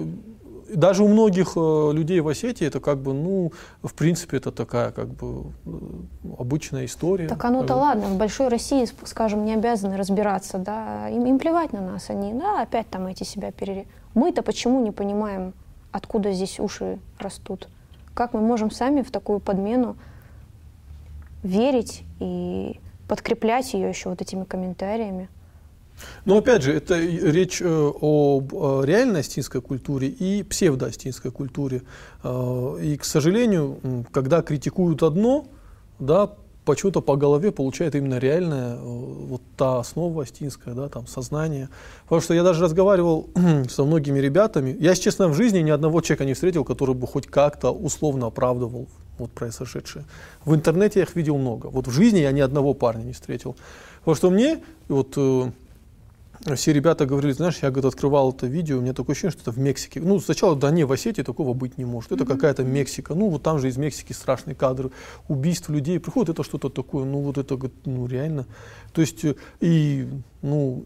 [0.76, 3.52] даже у многих э, людей в Осетии это как бы, ну,
[3.82, 5.70] в принципе, это такая как бы э,
[6.40, 7.28] обычная история.
[7.28, 11.82] Так оно-то ладно, в большой России, скажем, не обязаны разбираться, да, им, им плевать на
[11.82, 13.88] нас, они, да, опять там эти себя перери.
[14.14, 15.54] Мы-то почему не понимаем,
[15.92, 17.68] откуда здесь уши растут?
[18.14, 19.96] Как мы можем сами в такую подмену
[21.44, 25.30] верить и подкреплять ее еще вот этими комментариями.
[26.26, 31.84] Но опять же, это речь э, об э, реальной астинской культуре и псевдоастинской культуре.
[32.24, 35.46] Э, и, к сожалению, когда критикуют одно,
[36.00, 36.32] да,
[36.66, 41.70] почему-то по голове получает именно реальная вот та основа астинская, да, там сознание.
[42.04, 43.30] Потому что я даже разговаривал
[43.70, 44.76] со многими ребятами.
[44.80, 48.88] Я, честно, в жизни ни одного человека не встретил, который бы хоть как-то условно оправдывал
[49.18, 50.06] вот произошедшее.
[50.46, 51.68] В интернете я их видел много.
[51.68, 53.56] Вот в жизни я ни одного парня не встретил.
[54.00, 55.18] Потому что мне вот
[56.56, 59.52] все ребята говорили, знаешь, я говорит, открывал это видео, у меня такое ощущение, что это
[59.52, 60.02] в Мексике.
[60.02, 62.12] Ну, сначала, да не, в Осетии такого быть не может.
[62.12, 63.16] Это какая-то Мексика.
[63.16, 64.92] Ну, вот там же из Мексики страшные кадры
[65.30, 66.00] убийств людей.
[66.00, 68.46] Приходит это что-то такое, ну, вот это, ну, реально.
[68.92, 70.08] То есть, э, и,
[70.42, 70.86] ну,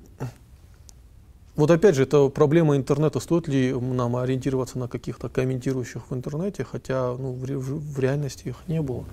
[1.57, 3.19] вот опять же, это проблема интернета.
[3.19, 8.55] Стоит ли нам ориентироваться на каких-то комментирующих в интернете, хотя ну, в, в, реальности их
[8.67, 9.03] не было.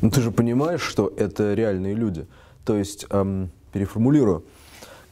[0.00, 2.26] Ну ты же понимаешь, что это реальные люди.
[2.64, 4.44] То есть, эм, переформулирую,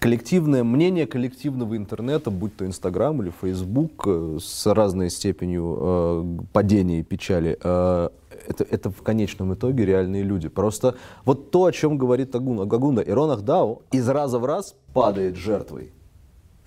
[0.01, 6.99] коллективное мнение коллективного интернета, будь то Инстаграм или Фейсбук, э, с разной степенью э, падения
[6.99, 8.09] и печали, э,
[8.49, 10.49] это, это в конечном итоге реальные люди.
[10.49, 15.37] Просто вот то, о чем говорит Агунда, Агагунда Ирон Ахдау, из раза в раз падает
[15.37, 15.93] жертвой.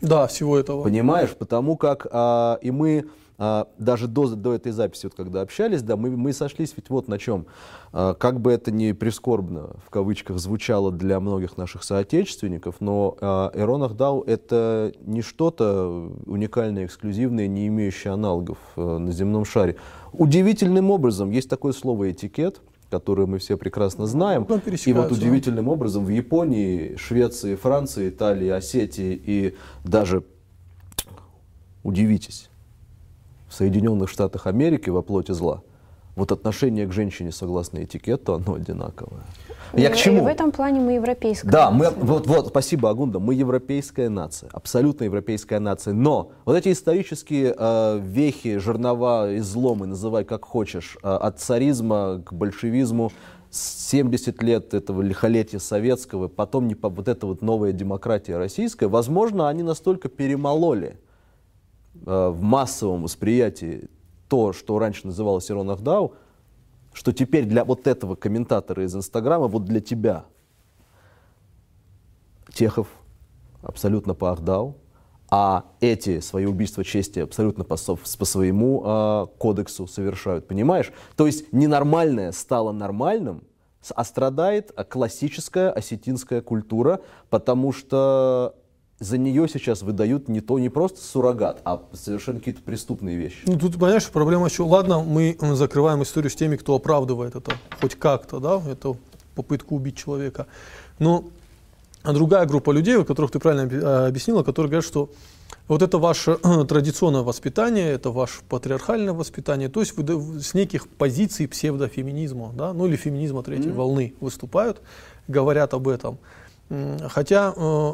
[0.01, 0.83] Да, всего этого.
[0.83, 3.05] Понимаешь, потому как а, и мы
[3.37, 7.07] а, даже до, до этой записи, вот когда общались, да, мы, мы сошлись ведь вот
[7.07, 7.45] на чем.
[7.91, 13.51] А, как бы это ни прискорбно, в кавычках, звучало для многих наших соотечественников, но а,
[13.53, 19.77] Эрон Ахдау— это не что-то уникальное, эксклюзивное, не имеющее аналогов а, на земном шаре.
[20.11, 22.61] Удивительным образом есть такое слово «этикет»,
[22.93, 24.45] которое мы все прекрасно знаем.
[24.47, 30.23] Ну, и вот удивительным образом в Японии, Швеции, Франции, Италии, Осетии и даже,
[31.81, 32.51] удивитесь,
[33.49, 35.63] в Соединенных Штатах Америки во плоти зла,
[36.15, 39.23] вот отношение к женщине согласно этикету, оно одинаковое.
[39.73, 40.19] Я к чему?
[40.19, 41.91] И в этом плане мы европейская да, нация.
[41.91, 45.93] мы, вот, вот, спасибо, Агунда, мы европейская нация, абсолютно европейская нация.
[45.93, 52.33] Но вот эти исторические э, вехи, жернова, изломы, называй как хочешь, э, от царизма к
[52.33, 53.11] большевизму,
[53.49, 59.63] 70 лет этого лихолетия советского, потом не, вот эта вот новая демократия российская, возможно, они
[59.63, 60.97] настолько перемололи
[62.05, 63.87] Э, в массовом восприятии
[64.33, 66.15] то, что раньше называлось Ирон Ахдау,
[66.91, 70.25] что теперь для вот этого комментатора из Инстаграма, вот для тебя,
[72.51, 72.87] Техов
[73.61, 74.77] абсолютно по Ахдау,
[75.29, 80.47] а эти свои убийства чести абсолютно по, по своему э, кодексу совершают.
[80.47, 80.91] Понимаешь?
[81.15, 83.43] То есть ненормальное стало нормальным,
[83.95, 88.55] а страдает классическая осетинская культура, потому что
[88.99, 93.39] за нее сейчас выдают не то, не просто суррогат, а совершенно какие-то преступные вещи.
[93.45, 97.95] Ну, тут, понимаешь, проблема еще, ладно, мы закрываем историю с теми, кто оправдывает это хоть
[97.95, 98.95] как-то, да, это
[99.35, 100.47] попытку убить человека.
[100.99, 101.25] Но
[102.03, 105.09] другая группа людей, у которых ты правильно э, объяснила, которые говорят, что
[105.67, 106.35] вот это ваше
[106.67, 112.85] традиционное воспитание, это ваше патриархальное воспитание, то есть вы с неких позиций псевдофеминизма, да, ну
[112.85, 113.73] или феминизма третьей mm-hmm.
[113.73, 114.81] волны выступают,
[115.27, 116.17] говорят об этом.
[117.09, 117.93] Хотя э,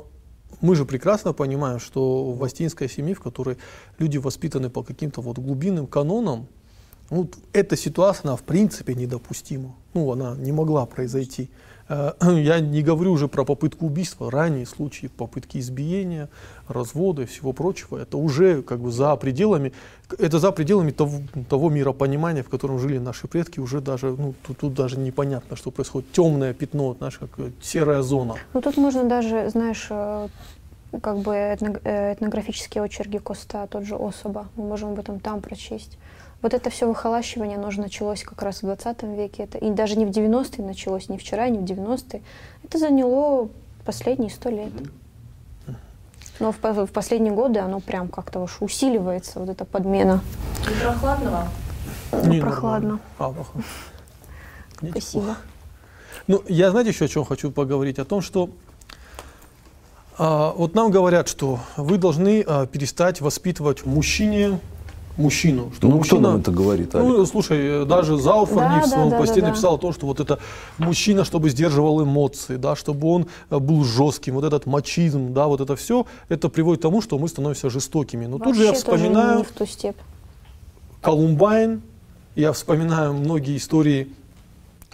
[0.62, 3.57] мы же прекрасно понимаем, что в астинской семье, в которой
[3.97, 6.47] люди воспитаны по каким-то вот глубинным канонам,
[7.09, 9.75] ну, эта ситуация, она в принципе недопустима.
[9.93, 11.49] Ну, она не могла произойти.
[11.89, 16.30] Э, я не говорю уже про попытку убийства, ранние случаи попытки избиения,
[16.67, 17.97] развода и всего прочего.
[17.97, 19.73] Это уже как бы за пределами,
[20.17, 23.60] это за пределами того, того миропонимания, в котором жили наши предки.
[23.60, 26.12] Уже даже, ну, тут, тут даже непонятно, что происходит.
[26.12, 27.30] Темное пятно, знаешь, как
[27.62, 28.36] серая зона.
[28.54, 30.28] Ну, тут можно даже, знаешь, э,
[31.02, 35.97] как бы э, этнографические очерки Коста, тот же Особа, мы можем об этом там прочесть.
[36.41, 39.43] Вот это все выхолащивание, оно же началось как раз в 20 веке.
[39.43, 42.21] Это, и даже не в 90-е началось, не вчера, не в 90-е.
[42.63, 43.49] Это заняло
[43.86, 44.71] последние сто лет.
[46.39, 50.21] Но в, в последние годы оно прям как-то уж усиливается, вот эта подмена.
[50.67, 52.30] Не прохладно вам?
[52.30, 52.99] Не прохладно.
[54.82, 55.36] А, Спасибо.
[56.28, 57.99] Ну, я, знаете, еще о чем хочу поговорить?
[57.99, 58.49] О том, что
[60.17, 64.60] а, вот нам говорят, что вы должны а, перестать воспитывать в мужчине
[65.19, 65.71] мужчину.
[65.75, 66.95] Что ну, мужчина, кто нам это говорит?
[66.95, 67.03] Аля?
[67.03, 69.47] Ну, слушай, даже Зауфер да, в своем да, посте да, да.
[69.49, 70.39] написал то, что вот это
[70.77, 75.62] мужчина, чтобы сдерживал эмоции, да, чтобы он э, был жестким, вот этот мачизм, да, вот
[75.62, 78.25] это все, это приводит к тому, что мы становимся жестокими.
[78.25, 79.43] Но Вообще тут же я вспоминаю...
[79.43, 79.97] в ту степь.
[81.01, 81.82] Колумбайн,
[82.36, 84.10] я вспоминаю многие истории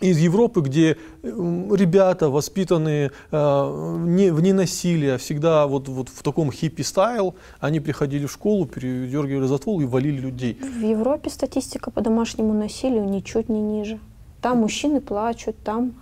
[0.02, 7.36] из Европы, где ребята, воспитанные э, не, в ненасилие, всегда вот, вот в таком хиппи-стайл,
[7.60, 10.60] они приходили в школу, передергивали затвор и валили людей.
[10.62, 14.00] В Европе статистика по домашнему насилию ничуть не ниже.
[14.42, 15.94] Там мужчины плачут, там,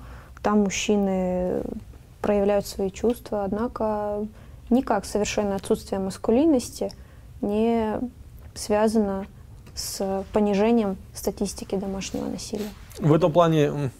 [0.41, 1.61] там мужчины
[2.21, 4.25] проявляют свои чувства, однако
[4.69, 6.91] никак совершенно отсутствие маскулинности
[7.41, 7.99] не
[8.55, 9.27] связано
[9.75, 12.69] с понижением статистики домашнего насилия.
[12.99, 13.91] В этом плане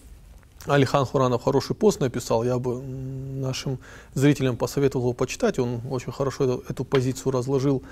[0.66, 3.78] Алихан Хуранов хороший пост написал, я бы нашим
[4.14, 7.82] зрителям посоветовал его почитать, он очень хорошо эту, эту позицию разложил.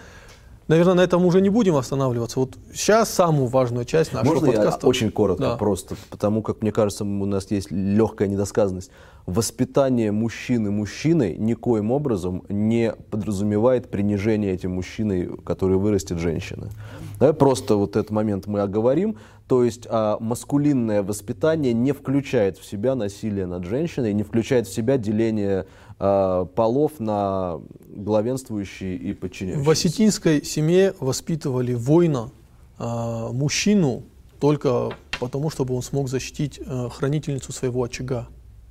[0.72, 2.40] Наверное, на этом уже не будем останавливаться.
[2.40, 4.87] Вот сейчас самую важную часть нашего Можно подкаста.
[4.87, 5.56] Я очень коротко, да.
[5.56, 8.90] просто, потому как, мне кажется, у нас есть легкая недосказанность.
[9.26, 16.70] Воспитание мужчины мужчиной никоим образом не подразумевает принижение этим мужчиной, который вырастет женщины.
[17.18, 19.18] Давай просто вот этот момент мы оговорим.
[19.48, 24.72] То есть а, маскулинное воспитание не включает в себя насилие над женщиной, не включает в
[24.72, 25.66] себя деление
[26.03, 27.61] полов на
[27.95, 29.65] главенствующие и подчиняющиеся.
[29.65, 32.31] В осетинской семье воспитывали воина,
[32.79, 34.03] а, мужчину,
[34.41, 38.27] только потому, чтобы он смог защитить а, хранительницу своего очага.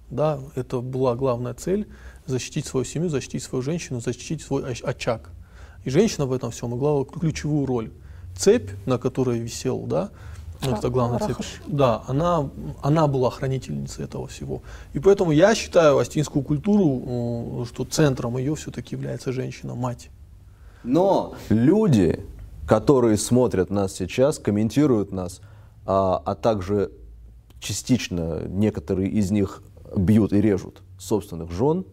[0.10, 1.88] Да, это была главная цель–
[2.26, 5.30] защитить свою семью, защитить свою женщину, защитить свой очаг.
[5.86, 7.92] И женщина в этом всем играла ключевую роль.
[8.36, 10.12] Цепь, на которой висел, да,
[10.62, 11.46] вот это главная цепь.
[11.68, 12.50] Да, она,
[12.82, 14.62] она была хранительницей этого всего.
[14.94, 20.10] И поэтому я считаю астинскую культуру, что центром ее все-таки является женщина, мать.
[20.84, 22.24] Но люди,
[22.68, 25.42] которые смотрят нас сейчас, комментируют нас,
[25.86, 26.92] а, а также
[27.60, 29.64] частично некоторые из них
[29.96, 31.86] бьют и режут собственных жен,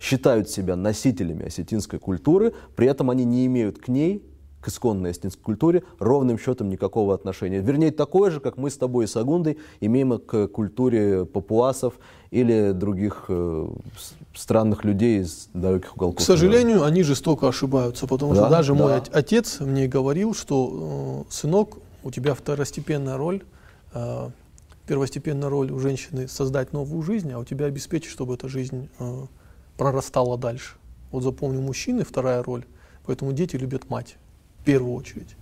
[0.00, 4.22] считают себя носителями осетинской культуры, при этом они не имеют к ней
[4.62, 7.60] к исконной осетинской культуре ровным счетом никакого отношения.
[7.60, 11.94] Вернее, такое же, как мы с тобой и с Агундой имеем к культуре папуасов
[12.30, 13.68] или других э,
[14.34, 16.22] странных людей из далеких уголков.
[16.22, 16.86] К сожалению, мира.
[16.86, 18.78] они жестоко ошибаются, потому да, что даже да.
[18.78, 23.42] мой отец мне говорил, что э, сынок, у тебя второстепенная роль,
[23.94, 24.30] э,
[24.86, 29.26] первостепенная роль у женщины создать новую жизнь, а у тебя обеспечить, чтобы эта жизнь э,
[29.76, 30.76] прорастала дальше.
[31.10, 32.64] Вот запомни, мужчины вторая роль,
[33.04, 34.16] поэтому дети любят мать
[34.62, 35.36] в первую очередь.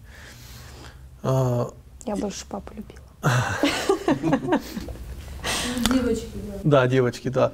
[1.23, 1.71] А,
[2.07, 2.21] Я и...
[2.21, 3.01] больше папу любила.
[5.93, 6.61] Девочки, да.
[6.65, 7.53] Да, девочки, да.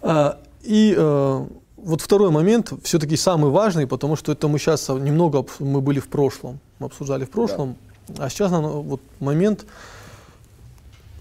[0.00, 5.44] А, и э, вот второй момент, все-таки самый важный, потому что это мы сейчас немного,
[5.58, 7.76] мы были в прошлом, мы обсуждали в прошлом,
[8.08, 8.24] да.
[8.24, 9.66] а сейчас вот момент,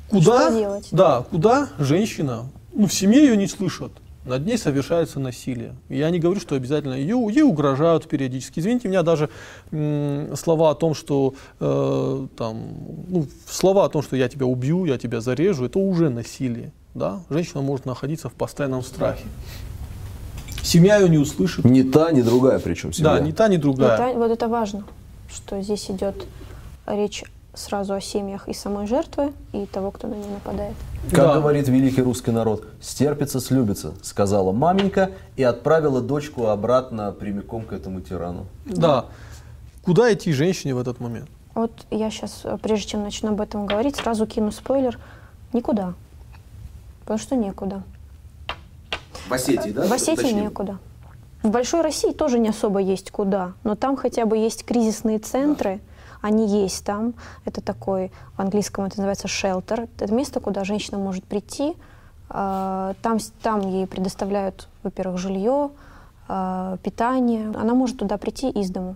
[0.09, 3.91] куда, да, куда женщина, ну в семье ее не слышат,
[4.25, 5.75] над ней совершается насилие.
[5.89, 8.59] Я не говорю, что обязательно ее, ей угрожают периодически.
[8.59, 9.29] Извините меня, даже
[9.71, 12.63] м, слова о том, что э, там,
[13.09, 16.71] ну, слова о том, что я тебя убью, я тебя зарежу, это уже насилие.
[16.93, 17.21] Да?
[17.29, 19.25] Женщина может находиться в постоянном страхе.
[20.61, 21.65] Семья ее не услышит.
[21.65, 23.15] Ни та, ни другая причем семья.
[23.15, 24.11] Да, ни та, ни другая.
[24.11, 24.85] Это, вот это важно,
[25.29, 26.25] что здесь идет
[26.87, 27.23] речь
[27.53, 30.75] сразу о семьях и самой жертвы, и того, кто на нее нападает.
[31.09, 31.33] Как да.
[31.35, 38.01] говорит великий русский народ, стерпится, слюбится, сказала маменька и отправила дочку обратно прямиком к этому
[38.01, 38.45] тирану.
[38.65, 39.05] Да.
[39.83, 41.29] Куда идти женщине в этот момент?
[41.53, 44.99] Вот я сейчас, прежде чем начну об этом говорить, сразу кину спойлер.
[45.51, 45.93] Никуда.
[47.01, 47.83] Потому что некуда.
[49.27, 49.85] В Осетии, да?
[49.85, 50.41] В Осетии Точнее.
[50.41, 50.79] некуда.
[51.43, 55.75] В Большой России тоже не особо есть куда, но там хотя бы есть кризисные центры,
[55.75, 55.92] да
[56.23, 57.13] они есть там.
[57.43, 59.89] Это такой, в английском это называется shelter.
[59.97, 61.75] Это место, куда женщина может прийти.
[62.29, 65.71] А, там, там ей предоставляют, во-первых, жилье,
[66.29, 67.51] а, питание.
[67.55, 68.95] Она может туда прийти из дому.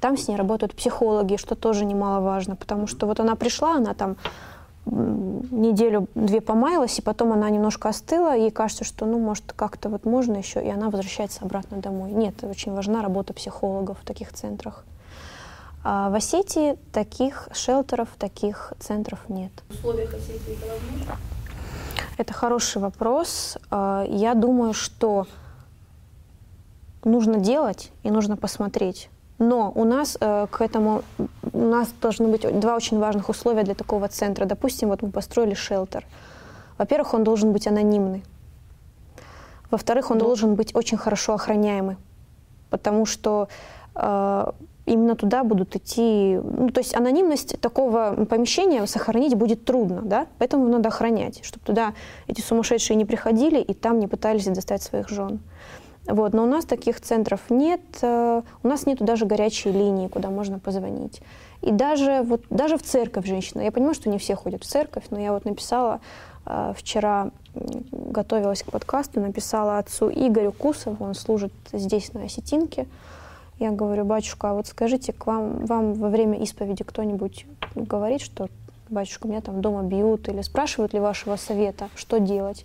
[0.00, 4.16] Там с ней работают психологи, что тоже немаловажно, потому что вот она пришла, она там
[4.86, 10.04] неделю-две помаялась, и потом она немножко остыла, и ей кажется, что, ну, может, как-то вот
[10.04, 12.10] можно еще, и она возвращается обратно домой.
[12.12, 14.84] Нет, очень важна работа психологов в таких центрах.
[15.86, 19.52] А в Осетии таких шелтеров, таких центров нет.
[19.68, 21.16] В условиях Осетии это возможно?
[22.16, 23.58] Это хороший вопрос.
[23.70, 25.26] А, я думаю, что
[27.04, 29.10] нужно делать и нужно посмотреть.
[29.38, 31.02] Но у нас э, к этому
[31.52, 34.46] у нас должны быть два очень важных условия для такого центра.
[34.46, 36.06] Допустим, вот мы построили шелтер.
[36.78, 38.24] Во-первых, он должен быть анонимный.
[39.70, 41.96] Во-вторых, он должен быть очень хорошо охраняемый,
[42.70, 43.48] потому что
[43.96, 44.52] э,
[44.86, 50.68] именно туда будут идти, ну, то есть анонимность такого помещения сохранить будет трудно, да, поэтому
[50.68, 51.94] надо охранять, чтобы туда
[52.26, 55.40] эти сумасшедшие не приходили и там не пытались достать своих жен.
[56.06, 60.28] Вот, но у нас таких центров нет, э, у нас нету даже горячей линии, куда
[60.28, 61.22] можно позвонить.
[61.62, 65.04] И даже, вот, даже в церковь женщина, я понимаю, что не все ходят в церковь,
[65.08, 66.00] но я вот написала
[66.44, 72.86] э, вчера, готовилась к подкасту, написала отцу Игорю Кусову, он служит здесь, на Осетинке,
[73.58, 78.48] я говорю, батюшка, а вот скажите, к вам, вам во время исповеди кто-нибудь говорит, что
[78.88, 82.64] батюшка, меня там дома бьют, или спрашивают ли вашего совета, что делать.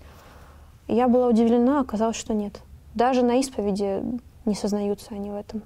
[0.87, 2.61] Я была удивлена, оказалось, что нет.
[2.95, 4.01] Даже на исповеди
[4.45, 5.61] не сознаются они в этом.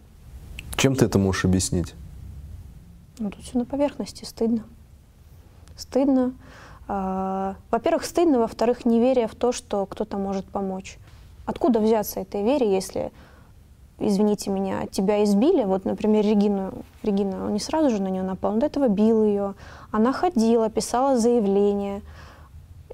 [0.76, 1.93] Чем ты это можешь объяснить?
[3.19, 4.63] Ну, тут все на поверхности, стыдно.
[5.78, 6.34] Стыдно.
[6.88, 10.97] А, Во-первых, стыдно, во-вторых, неверие в то, что кто-то может помочь.
[11.45, 13.11] Откуда взяться этой вере, если,
[13.99, 15.63] извините меня, тебя избили?
[15.63, 16.71] Вот, например, Регину,
[17.03, 19.55] Регина, он не сразу же на нее напал, он до этого бил ее.
[19.91, 22.01] Она ходила, писала заявление.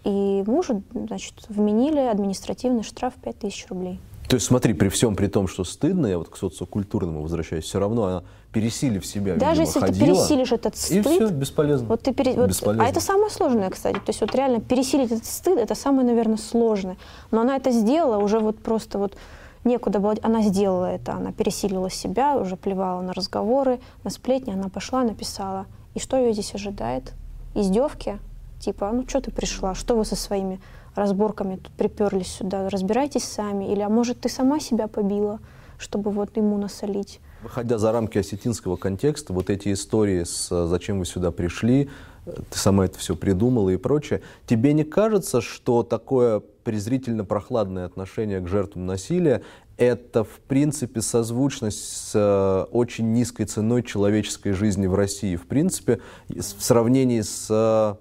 [0.03, 3.99] И мужу, значит, вменили административный штраф 5000 рублей.
[4.29, 7.79] То есть смотри, при всем при том, что стыдно, я вот к социокультурному возвращаюсь, все
[7.79, 8.23] равно она,
[8.53, 11.87] пересилив себя, Даже видимо, если ходила, ты пересилишь этот и стыд, все, бесполезно.
[11.87, 12.85] Вот ты пере- вот- Бесполезно.
[12.85, 13.95] а это самое сложное, кстати.
[13.95, 16.97] То есть вот реально пересилить этот стыд, это самое, наверное, сложное.
[17.31, 19.17] Но она это сделала, уже вот просто вот
[19.63, 20.15] некуда было.
[20.21, 24.51] Она сделала это, она пересилила себя, уже плевала на разговоры, на сплетни.
[24.51, 25.65] Она пошла, написала.
[25.93, 27.13] И что ее здесь ожидает?
[27.55, 28.19] Издевки?
[28.59, 29.73] Типа, ну что ты пришла?
[29.73, 30.59] Что вы со своими
[30.95, 32.69] разборками тут приперлись сюда?
[32.69, 33.71] Разбирайтесь сами.
[33.71, 35.39] Или, а может, ты сама себя побила,
[35.77, 37.19] чтобы вот ему насолить?
[37.41, 41.89] Выходя за рамки осетинского контекста, вот эти истории с э, «зачем вы сюда пришли»,
[42.25, 48.41] э, ты сама это все придумала и прочее, тебе не кажется, что такое презрительно-прохладное отношение
[48.41, 49.41] к жертвам насилия
[49.77, 55.99] это, в принципе, созвучность с э, очень низкой ценой человеческой жизни в России, в принципе,
[56.27, 57.95] в сравнении с э,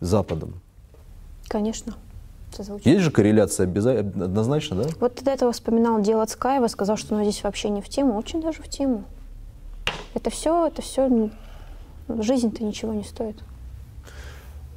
[0.00, 0.60] Западом?
[1.48, 1.94] Конечно,
[2.52, 2.86] созвучно.
[2.86, 4.90] Есть же корреляция обязательно, однозначно, да?
[5.00, 8.18] Вот ты до этого вспоминал дело Цкаева, сказал, что оно здесь вообще не в тему.
[8.18, 9.04] Очень даже в тему.
[10.12, 11.30] Это все, это все,
[12.08, 13.42] жизнь-то ничего не стоит.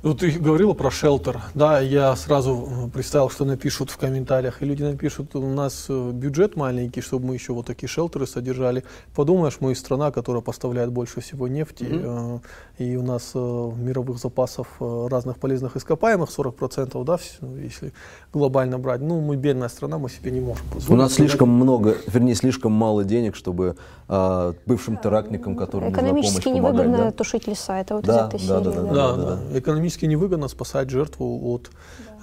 [0.03, 1.41] Ну, ты говорила про шелтер.
[1.53, 4.63] Да, я сразу представил, что напишут в комментариях.
[4.63, 8.83] И люди напишут, у нас э, бюджет маленький, чтобы мы еще вот такие шелтеры содержали.
[9.15, 11.85] Подумаешь, мы страна, которая поставляет больше всего нефти.
[11.87, 12.39] э,
[12.79, 13.37] И у нас э,
[13.77, 17.19] мировых запасов э, разных полезных ископаемых 40%, да,
[17.61, 17.93] если
[18.33, 19.01] глобально брать.
[19.01, 20.99] Ну, мы бедная страна, мы себе не можем У позволить.
[21.03, 23.75] нас слишком много, вернее, слишком мало денег, чтобы
[24.07, 26.73] а, бывшим терактникам, которым нужна помощь, Экономически помогать.
[26.87, 27.11] невыгодно да?
[27.11, 27.77] тушить леса.
[27.79, 28.63] Это вот Да, из этой да, серии.
[28.63, 29.57] да, да, Да, да, да,
[29.91, 31.69] Экономически невыгодно спасать жертву от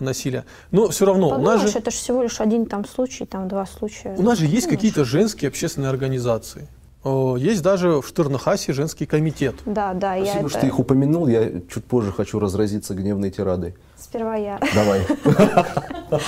[0.00, 0.44] насилия.
[0.70, 1.78] Но все равно, у нас же...
[1.78, 4.14] это же всего лишь один там случай, там два случая.
[4.16, 6.68] У нас же есть какие-то женские общественные организации.
[7.04, 9.54] О, Есть даже в Штырнахасе женский комитет.
[9.66, 10.50] Да, да, я Спасибо, это...
[10.50, 11.28] что ты их упомянул.
[11.28, 13.74] Я чуть позже хочу разразиться гневной тирадой.
[13.96, 14.58] Сперва я.
[14.74, 15.06] Давай.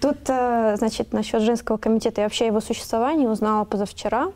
[0.00, 4.32] Тут, э, значит, насчет женского комитета, я вообще о его существовании узнала позавчера.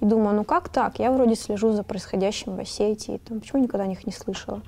[0.00, 0.98] И думаю, ну как так?
[0.98, 3.20] Я вроде слежу за происходящим в Осетии.
[3.26, 4.60] Там, почему никогда о них не слышала?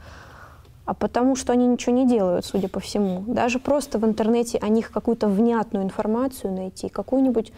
[0.84, 3.22] А потому что они ничего не делают, судя по всему.
[3.26, 7.52] Даже просто в интернете о них какую-то внятную информацию найти, какую-нибудь,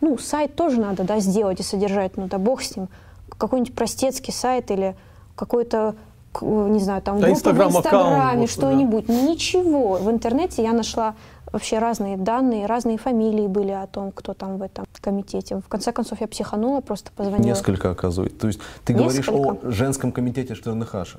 [0.00, 2.88] ну, сайт тоже надо, да, сделать и содержать, ну да бог с ним.
[3.36, 4.96] Какой-нибудь простецкий сайт или
[5.36, 5.96] какой-то,
[6.40, 8.60] не знаю, там Да, группа в Инстаграм-аккаунт, Инстаграме, может, да.
[8.60, 9.08] что-нибудь.
[9.08, 9.94] Ничего.
[9.96, 11.14] В интернете я нашла
[11.52, 15.58] вообще разные данные, разные фамилии были о том, кто там в этом комитете.
[15.58, 17.48] В конце концов, я психанула, просто позвонила.
[17.48, 18.38] Несколько оказывается.
[18.38, 19.70] То есть ты говоришь о Несколько.
[19.70, 21.18] женском комитете Штырнахаша.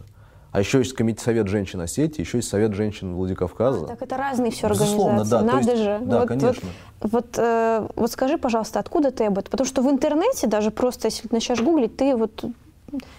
[0.54, 3.88] А еще есть комитет Совет женщин Осетии, еще есть Совет женщин Владикавказа.
[3.88, 5.46] Так это разные все Безусловно, организации.
[5.46, 6.00] да, то Надо есть- же.
[6.04, 6.70] да, вот, конечно.
[7.02, 9.50] Вот, вот, э, вот скажи, пожалуйста, откуда ты об этом?
[9.50, 12.46] Потому что в интернете даже просто, если ты начнешь гуглить, ты вот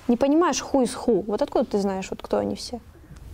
[0.07, 1.25] не понимаешь who is who.
[1.27, 2.79] Вот откуда ты знаешь, вот кто они все?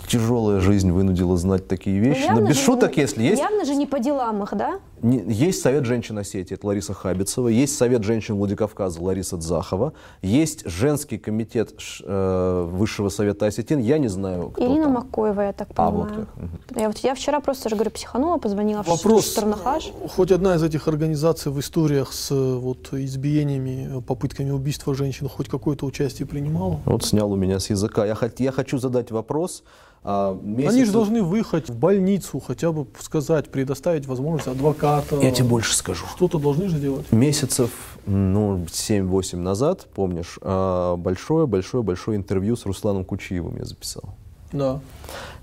[0.08, 2.26] Тяжелая жизнь вынудила знать такие вещи.
[2.30, 3.38] Ну, Но без же шуток, не- если есть.
[3.40, 4.80] Явно же не по делам их, да?
[5.02, 7.48] Есть Совет женщин Осетии, это Лариса Хабицева.
[7.48, 9.94] Есть Совет женщин Владикавказа, Лариса Дзахова.
[10.20, 11.72] Есть женский комитет
[12.04, 13.78] э, Высшего Совета Осетин.
[13.78, 14.92] Я не знаю, кто Ирина там.
[14.92, 15.98] Макоева, я так А, понимаю.
[16.04, 16.36] вот как.
[16.36, 16.60] Мгм.
[16.76, 19.90] Я, вот, я вчера просто же говорю, психанула, позвонила Вопрос, в Штарнахаш.
[20.14, 25.28] хоть одна из этих организаций в историях с э, вот, избиениями, э, попытками убийства женщин
[25.28, 26.78] хоть какое-то участие принимала?
[26.84, 28.04] Вот снял у меня с языка.
[28.04, 29.62] Я, хот- я хочу задать вопрос.
[30.02, 35.20] А, Они же должны выехать в больницу, хотя бы сказать, предоставить возможность адвоката.
[35.20, 36.06] Я тебе больше скажу.
[36.16, 37.10] Что-то должны же делать.
[37.12, 37.70] Месяцев,
[38.06, 44.14] ну, 7-8 назад, помнишь, большое-большое-большое интервью с Русланом Кучиевым я записал.
[44.52, 44.80] Да.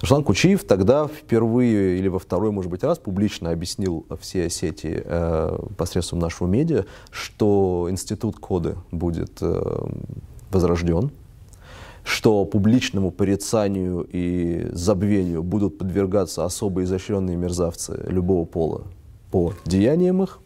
[0.02, 5.60] Руслан Кучиев тогда впервые или во второй, может быть, раз публично объяснил всей Осетии э,
[5.78, 9.88] посредством нашего медиа, что институт коды будет э,
[10.52, 11.12] возрожден,
[12.08, 18.84] что публичному порицанию и забвению будут подвергаться особо изощренные мерзавцы любого пола
[19.30, 20.40] по деяниям их.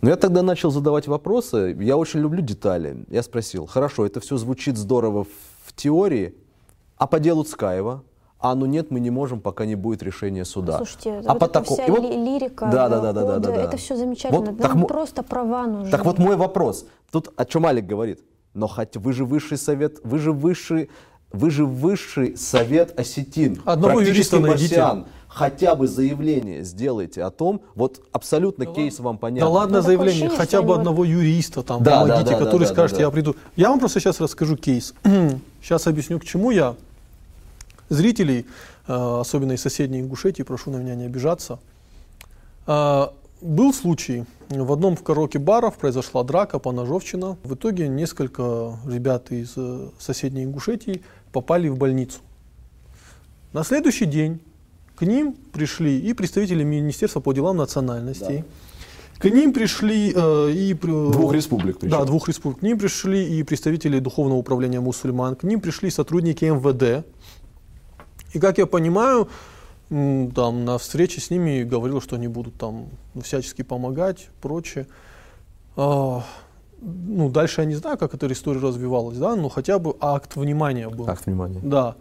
[0.00, 1.76] Но я тогда начал задавать вопросы.
[1.78, 3.04] Я очень люблю детали.
[3.10, 5.26] Я спросил, хорошо, это все звучит здорово
[5.66, 6.34] в, теории,
[6.96, 8.02] а по делу Цкаева?
[8.38, 10.78] А ну нет, мы не можем, пока не будет решения суда.
[10.78, 13.38] Слушайте, а вот по эта тако- вся вот- ли- лирика, Да, да, да, да, да,
[13.40, 13.62] да, да.
[13.64, 14.40] это все замечательно.
[14.40, 15.90] Вот Нам так просто права нужны.
[15.90, 16.86] Так вот мой вопрос.
[17.12, 18.20] Тут о чем Алик говорит.
[18.54, 20.90] Но хотя вы же высший совет, вы же высший,
[21.32, 23.60] вы же высший совет осетин.
[23.64, 24.76] Одного практически юриста найдите.
[24.80, 25.06] марсиан.
[25.28, 29.46] Хотя бы заявление сделайте о том, вот абсолютно кейс вам Да понятен.
[29.46, 32.64] ладно Ну, заявление, ощущение, хотя бы одного юриста там Да, да, помогите, да, да, который
[32.66, 33.04] да, скажет, да.
[33.04, 33.36] я приду.
[33.54, 34.92] Я вам просто сейчас расскажу кейс.
[35.62, 36.74] сейчас объясню, к чему я.
[37.90, 38.44] Зрителей,
[38.88, 41.60] э, особенно из соседней Ингушетии, прошу на меня не обижаться.
[43.40, 47.38] Был случай, в одном в караоке-баров произошла драка, поножовщина.
[47.42, 52.18] В итоге несколько ребят из э, соседней Ингушетии попали в больницу.
[53.54, 54.40] На следующий день
[54.96, 58.44] к ним пришли и представители Министерства по делам национальностей.
[59.18, 60.74] К ним пришли э, и...
[60.74, 61.98] при- Двух республик причем.
[61.98, 62.60] Да, двух республик.
[62.60, 67.06] К ним пришли и представители Духовного управления мусульман, к ним пришли сотрудники МВД.
[68.34, 69.28] И как я понимаю,
[69.90, 72.86] там на встрече с ними говорил, что они будут там
[73.20, 74.86] всячески помогать, прочее.
[75.76, 76.22] А,
[76.80, 80.88] ну, дальше я не знаю, как эта история развивалась, да, но хотя бы акт внимания
[80.88, 81.08] был.
[81.08, 81.60] Акт внимания.
[81.62, 81.96] Да.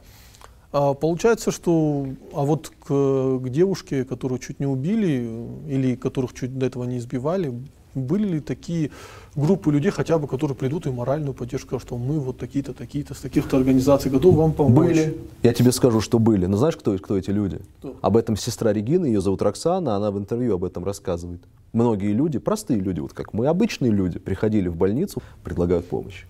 [0.72, 6.34] А получается, что а вот к, к девушке, которую чуть не убили, э, или которых
[6.34, 7.52] чуть до этого не избивали,
[7.96, 8.92] были ли такие
[9.36, 13.20] группы людей, хотя бы, которые придут и моральную поддержку, что мы вот такие-то, такие-то, с
[13.20, 14.88] таких-то организаций готовы вам помочь?
[14.88, 15.18] Были.
[15.44, 16.46] Я тебе скажу, что были.
[16.46, 17.60] Но знаешь, кто, кто эти люди?
[17.80, 17.96] Кто?
[18.02, 21.42] Об этом сестра Регины, ее зовут Роксана, она в интервью об этом рассказывает.
[21.74, 26.26] Многие люди, простые люди, вот как мы, обычные люди, приходили в больницу, предлагают помощь.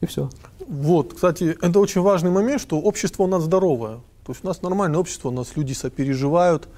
[0.00, 0.30] И все.
[0.66, 4.00] Вот, кстати, это очень важный момент, что общество у нас здоровое.
[4.24, 6.68] То есть у нас нормальное общество, у нас люди сопереживают,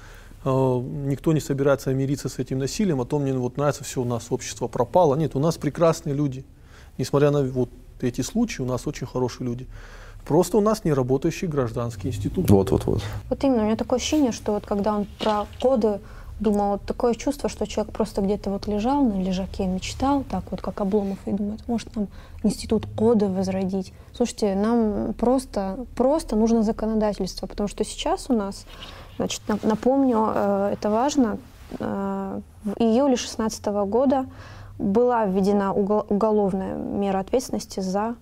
[0.43, 4.27] никто не собирается мириться с этим насилием, а то мне вот нравится, все, у нас
[4.31, 5.15] общество пропало.
[5.15, 6.43] Нет, у нас прекрасные люди.
[6.97, 7.69] Несмотря на вот
[8.01, 9.67] эти случаи, у нас очень хорошие люди.
[10.25, 12.49] Просто у нас не работающий гражданский институт.
[12.49, 13.01] Вот, вот, вот.
[13.29, 15.99] Вот именно, у меня такое ощущение, что вот когда он про коды
[16.39, 20.61] думал, вот такое чувство, что человек просто где-то вот лежал на лежаке, мечтал, так вот
[20.61, 22.07] как Обломов, и думает, может нам
[22.43, 23.93] институт коды возродить.
[24.15, 28.65] Слушайте, нам просто, просто нужно законодательство, потому что сейчас у нас,
[29.17, 31.37] значит, нап- напомню, э, это важно,
[31.79, 34.25] э, в июле 2016 года
[34.77, 38.15] была введена угол- уголовная мера ответственности за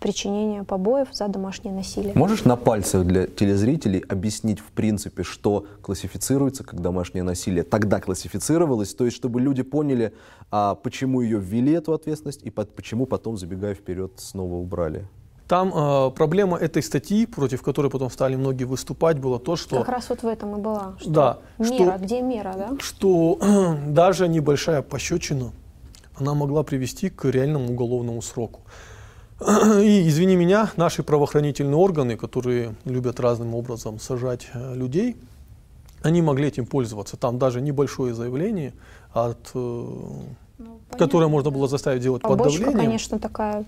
[0.00, 2.12] причинение побоев за домашнее насилие.
[2.14, 7.62] Можешь на пальцах для телезрителей объяснить, в принципе, что классифицируется как домашнее насилие?
[7.64, 10.14] Тогда классифицировалось, то есть, чтобы люди поняли,
[10.50, 15.06] а, почему ее ввели, эту ответственность, и почему потом, забегая вперед, снова убрали.
[15.50, 19.78] Там э, проблема этой статьи, против которой потом стали многие выступать, было то, что...
[19.78, 20.94] Как раз вот в этом и была.
[21.00, 22.70] Что Да, Мера, что- где мера, да?
[22.78, 23.36] что
[23.88, 25.50] даже небольшая пощечина,
[26.14, 28.60] она могла привести к реальному уголовному сроку.
[29.40, 35.16] И, извини меня, наши правоохранительные органы, которые любят разным образом сажать э, людей,
[36.02, 37.16] они могли этим пользоваться.
[37.16, 38.72] Там даже небольшое заявление,
[39.12, 39.50] от,
[40.60, 42.86] э, которое можно было заставить делать под Побочка, давлением.
[42.86, 43.64] конечно, такая.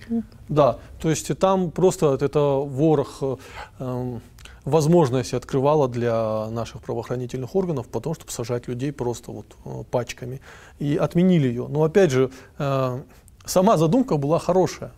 [0.49, 3.37] Да, то есть там просто это ворох э,
[3.79, 4.21] эм,
[4.65, 10.41] возможности открывала для наших правоохранительных органов, потому чтобы сажать людей просто вот э, пачками.
[10.79, 11.67] И отменили ее.
[11.69, 13.03] Но опять же, э,
[13.45, 14.93] сама задумка была хорошая.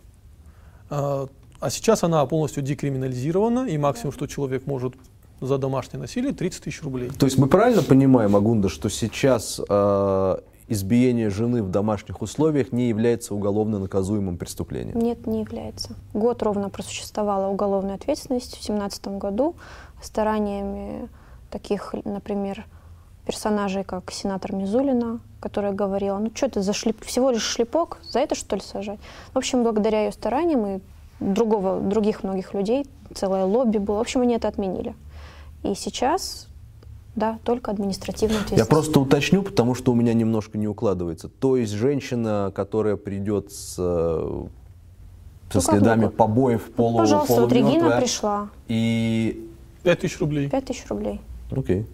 [0.89, 1.27] Э,
[1.61, 4.93] А сейчас она полностью декриминализирована, и максимум, что человек может
[5.41, 7.09] за домашнее насилие, 30 тысяч рублей.
[7.09, 10.37] То есть мы правильно понимаем, Агунда, что сейчас э,
[10.67, 14.97] избиение жены в домашних условиях не является уголовно наказуемым преступлением?
[14.99, 15.95] Нет, не является.
[16.13, 19.55] Год ровно просуществовала уголовная ответственность в 2017 году
[20.01, 21.09] стараниями
[21.49, 22.65] таких, например,
[23.25, 27.03] персонажей, как сенатор Мизулина, которая говорила, ну что это за шлеп...
[27.03, 28.99] всего лишь шлепок, за это что ли сажать?
[29.33, 30.79] В общем, благодаря ее стараниям и
[31.19, 34.95] другого, других многих людей, целое лобби было, в общем, они это отменили.
[35.63, 36.47] И сейчас,
[37.15, 38.69] да, только административная Я ответственность.
[38.69, 41.29] просто уточню, потому что у меня немножко не укладывается.
[41.29, 43.81] То есть женщина, которая придет с, э,
[45.49, 46.15] со Ну, как следами могу?
[46.15, 48.49] побоев полу, Пожалуйста, вот Регина пришла.
[48.67, 49.49] И...
[49.83, 50.49] 5 тысяч рублей.
[50.49, 51.21] 5 тысяч рублей.
[51.51, 51.85] Окей.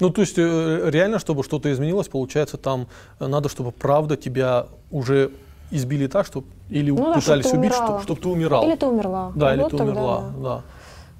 [0.00, 2.86] Ну, то есть э, реально, чтобы что-то изменилось, получается, там
[3.18, 5.30] э, надо, чтобы правда тебя уже
[5.70, 8.00] избили так, чтобы или Ну пытались чтоб ты убить, умирала.
[8.02, 8.64] чтобы, ты умирал.
[8.66, 9.32] Или ты умерла.
[9.34, 10.42] Да, или Вот ты умерла, да.
[10.42, 10.62] да.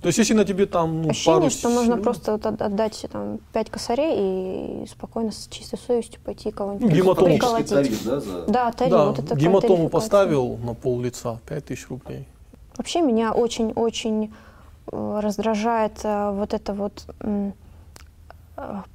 [0.03, 3.07] То есть, если на тебе там ну, Ощущение, пару что можно просто вот от- отдать
[3.13, 7.27] там, пять косарей и спокойно с чистой совестью пойти кого-нибудь Ну, гематому.
[7.27, 8.05] приколотить.
[8.05, 8.43] да, за...
[8.47, 12.27] Да, тариф, Да, вот это гематому поставил на пол лица, 5 тысяч рублей.
[12.79, 14.33] Вообще меня очень-очень
[14.91, 17.51] э, раздражает э, вот это вот э,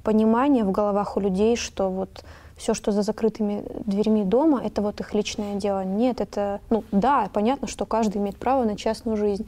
[0.02, 2.24] понимание в головах у людей, что вот
[2.56, 5.84] все, что за закрытыми дверьми дома, это вот их личное дело.
[5.84, 9.46] Нет, это, ну да, понятно, что каждый имеет право на частную жизнь.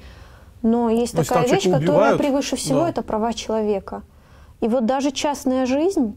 [0.63, 2.89] Но есть Ну, если такая вещь, человека которая убивают, превыше всего, да.
[2.91, 4.03] это права человека.
[4.61, 6.17] И вот даже частная жизнь,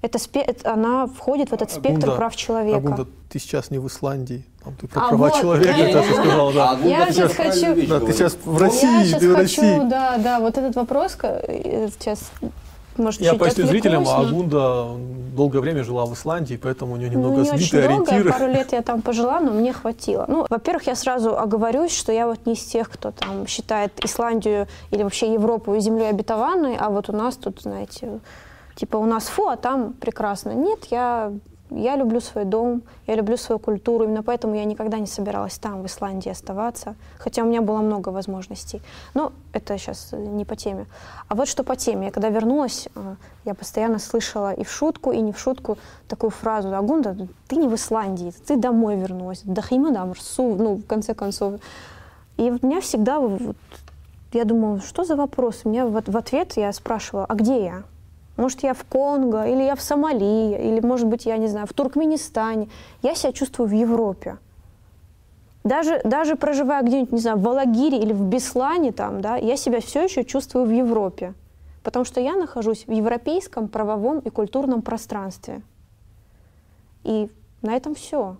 [0.00, 2.76] Это спе- это- она входит в этот спектр Агунда, прав человека.
[2.78, 6.06] Агунда, ты сейчас не в Исландии, там ты про А права вот, человека я- сейчас
[6.06, 6.70] сказал, да.
[6.70, 9.88] Агунда Я сейчас хочу- Да, ты сейчас в я России, сейчас ты в хочу, России.
[9.90, 12.30] да, да, вот этот вопрос э, сейчас,
[12.98, 14.86] может, Я поясню зрителям, но- Агунда
[15.36, 18.32] долгое время жила в Исландии, поэтому у нее Ну, немного не очень сбитые долго, ориентиры.
[18.32, 20.24] пару лет я там пожила, но мне хватило.
[20.28, 24.66] Ну, во-первых, я сразу оговорюсь, что я вот не из тех, кто там считает Исландию
[24.90, 28.18] или вообще Европу землей обетованной, а вот у нас тут, знаете,
[28.74, 30.50] типа у нас фу, а там прекрасно.
[30.54, 31.32] Нет, я,
[31.70, 35.82] я люблю свой дом, я люблю свою культуру, именно поэтому я никогда не собиралась там,
[35.82, 38.80] в Исландии, оставаться, хотя у меня было много возможностей.
[39.14, 40.86] Но это сейчас не по теме.
[41.28, 42.06] А вот что по теме.
[42.06, 43.14] Я когда вернулась, э,
[43.44, 47.16] я постоянно слышала и в шутку, и не в шутку такую фразу «Агунда,
[47.48, 51.60] ты не в Исландии, ты домой вернулась, дахимадам, рсу», ну, в конце концов.
[52.36, 53.56] И у меня всегда, вот,
[54.32, 55.64] я думала, что за вопрос?
[55.64, 57.82] Меня в, в ответ я спрашивала, а где я?
[58.38, 61.72] Может, я в Конго, или я в Сомали, или, может быть, я не знаю, в
[61.72, 62.68] Туркменистане.
[63.02, 64.38] Я себя чувствую в Европе.
[65.64, 69.80] Даже, даже проживая где-нибудь, не знаю, в Алагире или в Беслане, там, да, я себя
[69.80, 71.34] все еще чувствую в Европе.
[71.82, 75.62] Потому что я нахожусь в европейском правовом и культурном пространстве.
[77.02, 77.28] И
[77.60, 78.36] на этом все.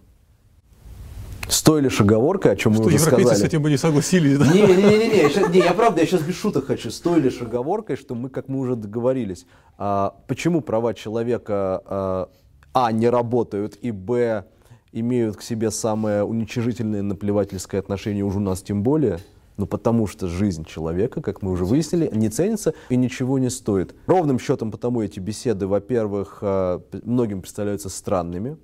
[1.49, 3.42] С той лишь оговоркой, о чем мы Что уже европейцы сказали.
[3.42, 4.46] с этим бы не согласились, да?
[4.53, 8.14] Не-не-не, я, не, я правда, я сейчас без шуток хочу, с той лишь оговоркой, что
[8.14, 9.46] мы, как мы уже договорились,
[9.78, 12.28] а, почему права человека, а,
[12.74, 14.44] а, не работают, и, б,
[14.92, 19.18] имеют к себе самое уничижительное наплевательское отношение, уж у нас тем более,
[19.57, 23.94] ну потому что жизнь человека, как мы уже выяснили, не ценится и ничего не стоит.
[24.07, 28.57] Ровным счетом потому эти беседы, во-первых, а, многим представляются странными,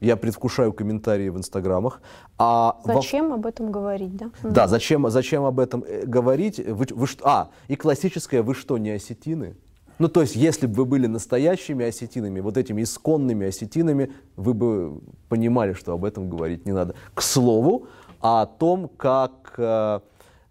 [0.00, 2.00] я предвкушаю комментарии в инстаграмах.
[2.38, 4.30] А во- Зачем об этом говорить, да?
[4.42, 6.58] да, зачем, зачем об этом э, говорить?
[6.58, 9.56] Вы, вы а, и классическое, вы что, не осетины?
[9.98, 15.00] Ну, то есть, если бы вы были настоящими осетинами, вот этими исконными осетинами, вы бы
[15.28, 16.94] понимали, что об этом говорить не надо.
[17.14, 17.88] К слову,
[18.20, 19.98] о том, как э,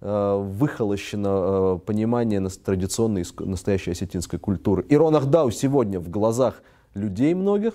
[0.01, 4.85] э, выхолощено э, понимание нас- традиционной настоящей осетинской культуры.
[4.89, 6.61] Ирон Ахдау сегодня в глазах
[6.93, 7.73] людей многих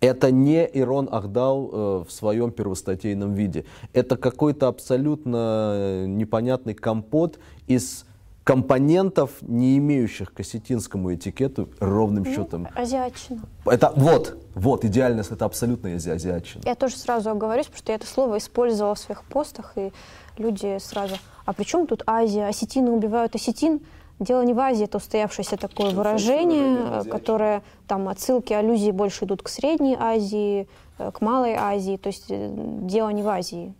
[0.00, 3.64] это не Ирон Ахдау э, в своем первостатейном виде.
[3.92, 8.06] Это какой-то абсолютно э, непонятный компот из
[8.42, 12.66] компонентов, не имеющих к осетинскому этикету ровным счетом.
[12.74, 13.42] Азиатчина.
[13.66, 16.62] Это вот, вот, идеальность, это абсолютно ази- азиатчина.
[16.64, 19.92] Я тоже сразу оговорюсь, потому что я это слово использовала в своих постах, и
[20.38, 22.48] люди сразу, а при чем тут Азия?
[22.48, 23.80] Осетины убивают осетин?
[24.20, 29.42] Дело не в Азии, это устоявшееся такое выражение, э, которое там отсылки, аллюзии больше идут
[29.42, 30.68] к Средней Азии,
[30.98, 31.96] э, к Малой Азии.
[31.96, 32.50] То есть э,
[32.82, 33.72] дело не в Азии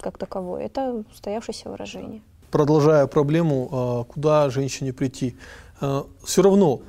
[0.00, 2.22] как таковой, это устоявшееся выражение.
[2.50, 5.36] продолжая проблему, а, куда женщине прийти.
[6.22, 6.82] Все равно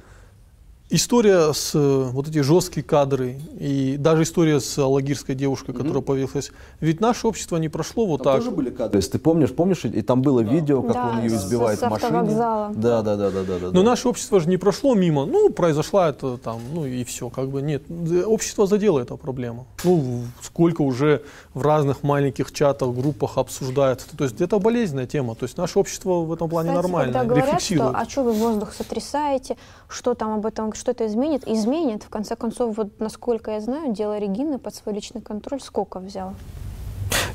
[0.89, 6.51] история с э, вот эти жесткие кадры и даже история с алагирской девушкой, которая появилась,
[6.79, 8.43] ведь наше общество не прошло вот так.
[8.53, 8.99] были кадры.
[8.99, 11.89] Если ты помнишь, помнишь, и там было видео, как Да, он ее избивает с в
[11.89, 12.23] машине.
[12.35, 13.57] Да, да, да, да, да, да.
[13.67, 13.83] Но да.
[13.83, 17.61] наше общество же не прошло мимо, ну, произошла это там, ну и все, как бы
[17.61, 17.83] нет.
[18.25, 19.67] Общество задело эту проблему.
[19.83, 21.23] Ну, сколько уже
[21.53, 24.07] в разных маленьких чатах, группах обсуждается.
[24.15, 25.35] То есть это болезненная тема.
[25.35, 27.95] То есть наше общество в этом плане Кстати, нормально, когда говорят, что рефлексирует.
[27.95, 29.57] а что вы воздух сотрясаете,
[29.87, 31.47] что там об этом, что это изменит?
[31.47, 32.03] Изменит.
[32.03, 36.33] В конце концов, вот насколько я знаю, дело Регины под свой личный контроль сколько взял?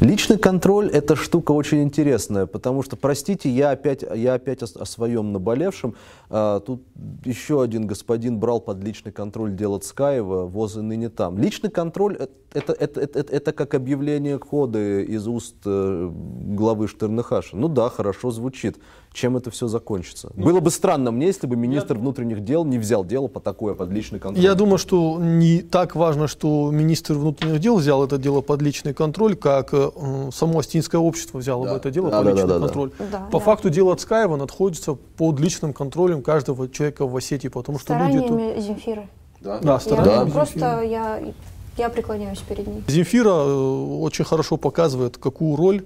[0.00, 4.86] Личный контроль– это штука очень интересная, потому что, простите, я опять, я опять о, о
[4.86, 5.94] своем наболевшем.
[6.30, 6.82] А, тут
[7.24, 11.36] еще один господин брал под личный контроль дело Цкаева, ВОЗ и ныне там.
[11.36, 16.88] Личный контроль э- это, это, это, это, это как объявление коды из уст э, главы
[16.88, 17.56] Штернехаша.
[17.56, 18.78] Ну да, хорошо звучит.
[19.12, 20.30] Чем это все закончится?
[20.34, 23.90] Было бы странно мне, если бы министр внутренних дел не взял дело по такое под
[23.90, 24.44] личный контроль.
[24.44, 28.94] Я думаю, что не так важно, что министр внутренних дел взял это дело под личный
[28.94, 31.72] контроль, как э, само Астинское общество взяло Да.
[31.72, 32.66] бы это дело Да, под да, личный да, да, да.
[32.66, 32.90] контроль.
[32.98, 33.44] Да, По да.
[33.44, 38.26] факту дело Цкаева находится под личным контролем каждого человека в Осетии, потому что люди тут...
[38.28, 39.08] Стараниями Земфиры.
[39.40, 40.86] Да, Я стараниями ну, просто Земфиры.
[40.86, 41.22] я,
[41.78, 42.82] я преклоняюсь перед ней.
[42.88, 45.84] Земфира э, очень хорошо показывает, какую роль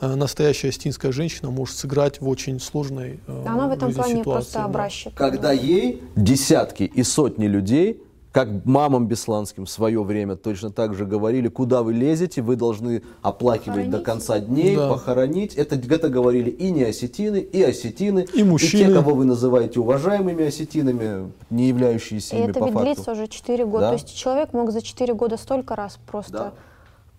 [0.00, 4.22] э, настоящая астинская женщина может сыграть в очень сложной э, Она в этом плане ситуации,
[4.22, 4.64] просто да.
[4.64, 5.14] образчик.
[5.14, 8.02] Когда ей десятки и сотни людей,
[8.36, 13.02] как мамам Бесланским в свое время точно так же говорили, куда вы лезете, вы должны
[13.22, 14.90] оплакивать до конца дней, Да.
[14.90, 15.54] похоронить.
[15.54, 18.84] Это, это говорили и не осетины, и осетины, И мужчины.
[18.90, 22.84] те, кого вы называете уважаемыми осетинами, не являющиеся И ими это по ведь факту.
[22.94, 23.80] длится уже 4 года.
[23.80, 23.88] Да.
[23.88, 26.52] То есть человек мог за 4 года столько раз просто, Да.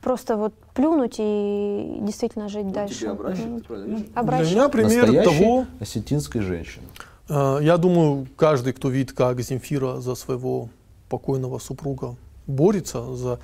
[0.01, 2.93] просто вот плюнуть и действительно жить дальше.
[2.99, 3.59] тебе образчик, Мгм.
[3.61, 4.11] ты правильно видишь?
[4.13, 6.85] Для меня пример Настоящей того, осетинской женщины.
[7.27, 10.69] Э, Я думаю, каждый, кто видит, как Земфира за своего
[11.09, 12.15] покойного супруга
[12.47, 13.39] борется за,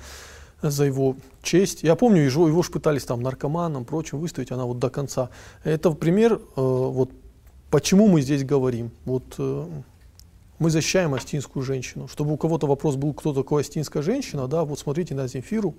[0.62, 1.82] за его честь.
[1.82, 5.30] Я помню, его, его ж пытались там наркоманом, прочим выставить, она вот до конца.
[5.62, 7.10] Это пример, э, вот
[7.70, 8.90] почему мы здесь говорим.
[9.04, 9.66] Вот э,
[10.58, 12.08] мы защищаем астинскую женщину.
[12.08, 15.74] Чтобы у кого-то вопрос был, кто такая астинская женщина, да, вот смотрите на Земфиру.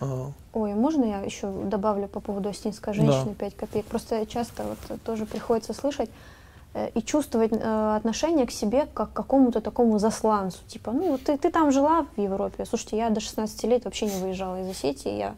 [0.00, 3.00] Э, Ой, можно я еще добавлю по поводу астинской Да.
[3.02, 3.86] женщины 5 копеек?
[3.86, 6.10] Просто часто вот тоже приходится слышать
[6.94, 10.58] и чувствовать э, отношение к себе как к какому-то такому засланцу.
[10.66, 12.64] Типа, ну, ты, ты там жила в Европе.
[12.64, 15.16] Слушайте, я до 16 лет вообще не выезжала из Осетии.
[15.16, 15.34] Я,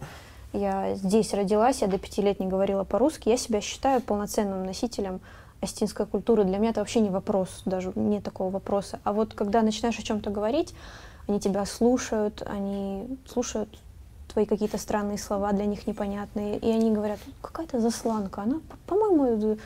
[0.52, 3.28] я здесь родилась, я до 5 лет не говорила по-русски.
[3.28, 5.20] Я себя считаю полноценным носителем
[5.60, 6.44] астинской культуры.
[6.44, 8.98] Для меня это вообще не вопрос, даже нет такого вопроса.
[9.04, 10.74] А вот когда начинаешь о чем-то говорить,
[11.26, 13.68] они тебя слушают, они слушают
[14.32, 19.52] твои какие-то странные слова для них непонятные, и они говорят, какая-то засланка, она, по- по-моему,
[19.52, 19.56] э,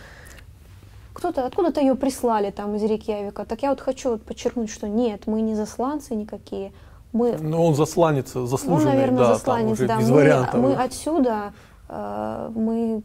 [1.12, 3.44] кто-то, откуда-то ее прислали там из Рейкьявика.
[3.44, 6.72] Так я вот хочу вот подчеркнуть, что нет, мы не засланцы никакие,
[7.12, 10.60] мы, ну, он засланец, ну, заслуженный, наверное, да, засланец, да, без мы, вариантов.
[10.60, 11.52] мы отсюда,
[11.88, 13.02] э, мы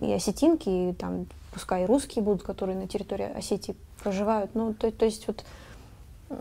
[0.00, 4.90] и осетинки, и там, пускай и русские будут, которые на территории Осетии проживают, ну, то,
[4.92, 5.44] то есть вот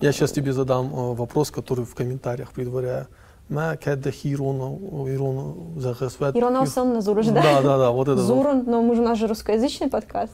[0.01, 3.07] Я сейчас тебе задам э, вопрос, который в комментариях предваряю.
[3.49, 4.78] Ма каддахи Ирона-
[5.14, 7.41] Ирона загасват- Ирон Алсан Назурович, да?
[7.41, 8.16] Да, да, да, вот это.
[8.22, 8.26] вот.
[8.26, 10.32] Зурон, но мы же, у нас же русскоязычный подкаст.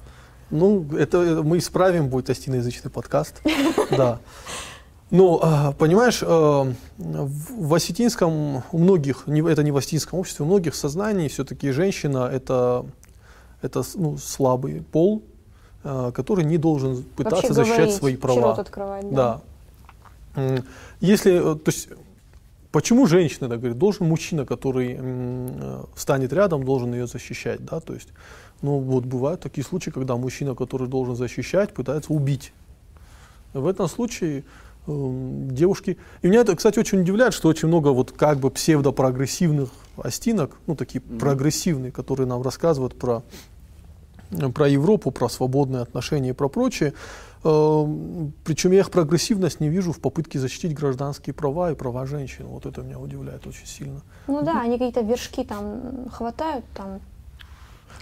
[0.50, 3.42] Ну, это э, мы исправим, будет остиноязычный подкаст.
[3.92, 4.20] Да.
[5.10, 5.40] Ну,
[5.78, 11.72] понимаешь, э, в осетинском, у многих, это не в осетинском обществе, у многих сознаний все-таки
[11.72, 12.86] женщина это,
[13.62, 15.24] это ну, слабый пол,
[15.86, 18.54] э, который не должен пытаться Вообще защищать говорить, свои права.
[18.54, 19.42] открывать, Да.
[20.36, 20.64] М,
[21.00, 21.88] Если, то есть,
[22.72, 27.94] почему женщина, так говорит, должен мужчина, который э, станет рядом, должен ее защищать, да, то
[27.94, 28.10] есть,
[28.62, 32.54] ну вот бывают такие случаи, когда мужчина, который должен защищать, пытается убить.
[33.54, 34.44] В этом случае
[34.88, 39.70] эм, девушки, и меня это, кстати, очень удивляет, что очень много вот как бы псевдопрогрессивных
[39.98, 43.24] остинок, ну такие прогрессивные, которые нам рассказывают про
[44.54, 46.94] про Европу, про свободные отношения и про прочее.
[47.44, 52.48] Эм, Причем я их прогрессивность не вижу в попытке защитить гражданские права и права женщин.
[52.48, 54.02] Вот это меня удивляет очень сильно.
[54.28, 57.00] Ну да, они какие-то вершки там хватают, там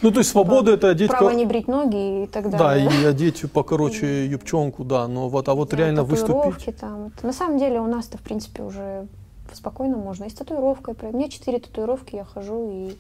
[0.02, 1.12] Ну, то есть свобода это одеть...
[1.12, 2.90] право не брить ноги и так Да, далее.
[3.02, 6.76] и одеть покороче юбчонку, да, но вот, а вот Да, реально выступить...
[6.78, 7.12] там.
[7.22, 9.08] На самом деле у нас-то, в принципе, уже
[9.54, 10.24] спокойно можно.
[10.26, 10.96] И с татуировкой.
[11.02, 12.96] У меня четыре татуировки, я хожу и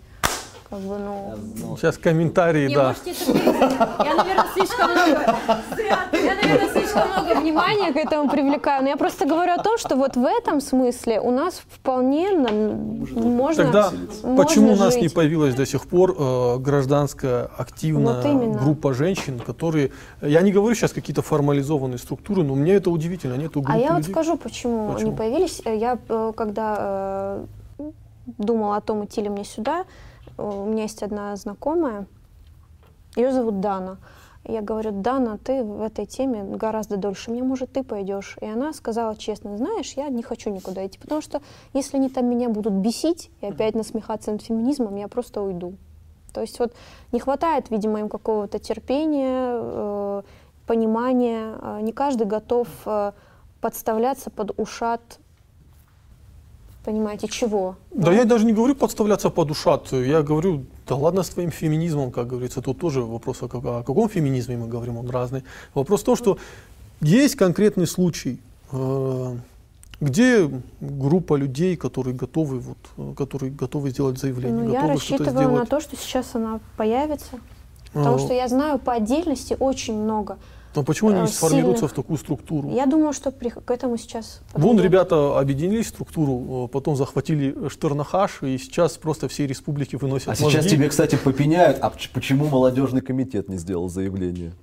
[0.69, 1.77] как бы, ну...
[1.77, 2.87] Сейчас комментарии, Не, да.
[3.05, 3.13] можете.
[3.33, 5.35] Я, наверное, слишком много.
[5.77, 8.83] Я, наверное, слишком много Внимание к этому привлекаю.
[8.83, 12.51] Но я просто говорю о том, что вот в этом смысле у нас вполне на-
[12.51, 13.91] можно Тогда
[14.23, 15.13] можно почему у нас не жить.
[15.13, 18.57] появилась до сих пор э, гражданская активная Вот именно.
[18.59, 19.91] группа женщин, которые...
[20.21, 23.35] Я не говорю сейчас какие-то формализованные структуры, но мне это удивительно.
[23.35, 24.11] Нету группы А я вот людей.
[24.11, 25.09] скажу, почему, Почему?
[25.09, 25.61] они появились.
[25.65, 27.37] Э, Я, э, когда
[27.79, 27.83] э,
[28.37, 29.83] думала о том, идти ли мне сюда, э,
[30.37, 32.07] у меня есть одна знакомая,
[33.15, 33.97] ее зовут Дана.
[34.47, 38.37] Я говорю, Дана, ты в этой теме гораздо дольше меня, может, ты пойдешь.
[38.41, 41.41] И она сказала честно, знаешь, я не хочу никуда идти, потому что
[41.73, 45.73] если они там меня будут бесить и опять насмехаться над феминизмом, я просто уйду.
[46.31, 46.73] То есть вот
[47.11, 50.21] не хватает, видимо, им какого-то терпения, э,
[50.67, 51.55] понимания.
[51.61, 53.13] Э, Не каждый готов э,
[53.61, 55.19] подставляться под ушат,
[56.85, 57.75] понимаете, чего?
[57.91, 59.91] Да я даже не говорю подставляться под ушат.
[59.91, 62.61] Я говорю, да ладно с твоим феминизмом, как говорится.
[62.61, 65.43] Тут тоже вопрос, о, о каком феминизме мы говорим, он разный.
[65.73, 66.37] Вопрос в том, что
[67.01, 68.39] есть конкретный случай,
[68.71, 69.35] э,
[70.01, 70.49] где
[70.81, 75.51] группа людей, которые готовы, вот, которые готовы сделать заявление, Ну, я готовы что-то рассчитываю на
[75.65, 75.69] сделать.
[75.69, 77.39] то, что сейчас она появится,
[77.93, 80.37] потому Э, что я знаю по отдельности очень много.
[80.75, 82.69] Но почему они не э, сформируются сильных- в такую структуру?
[82.69, 87.67] Я думаю, что при- к этому сейчас Вон ребята объединились в структуру, э, потом захватили
[87.69, 90.45] Штернахаш, и сейчас просто все республики выносят А мозги.
[90.49, 94.53] сейчас тебе, кстати, попеняют, а поч- почему молодежный комитет не сделал заявление?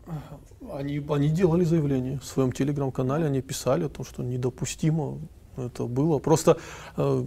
[0.72, 5.18] Они, они делали заявление в своем телеграм-канале, они писали о том, что недопустимо
[5.56, 6.18] это было.
[6.18, 6.56] Просто,
[6.96, 7.24] э,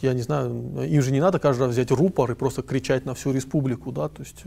[0.00, 0.50] я не знаю,
[0.88, 4.08] им же не надо каждый раз взять рупор и просто кричать на всю республику, да,
[4.08, 4.42] то есть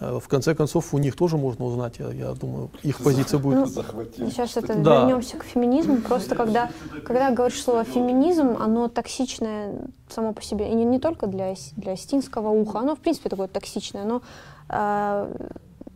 [0.00, 3.58] в конце концов у них тоже можно узнать, я, я думаю, их позиция будет.
[3.58, 4.30] Ну, Захватил.
[4.30, 5.00] Сейчас это Да.
[5.00, 5.96] вернемся к феминизму.
[5.96, 6.70] Просто когда,
[7.04, 9.72] когда говоришь слово феминизм, оно токсичное
[10.08, 10.70] само по себе.
[10.70, 14.04] И не, не только для, для остинского уха, оно в принципе такое токсичное.
[14.04, 14.22] Но
[14.68, 15.34] э,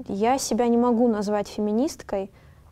[0.09, 2.31] я себя не могу назвать феминисткой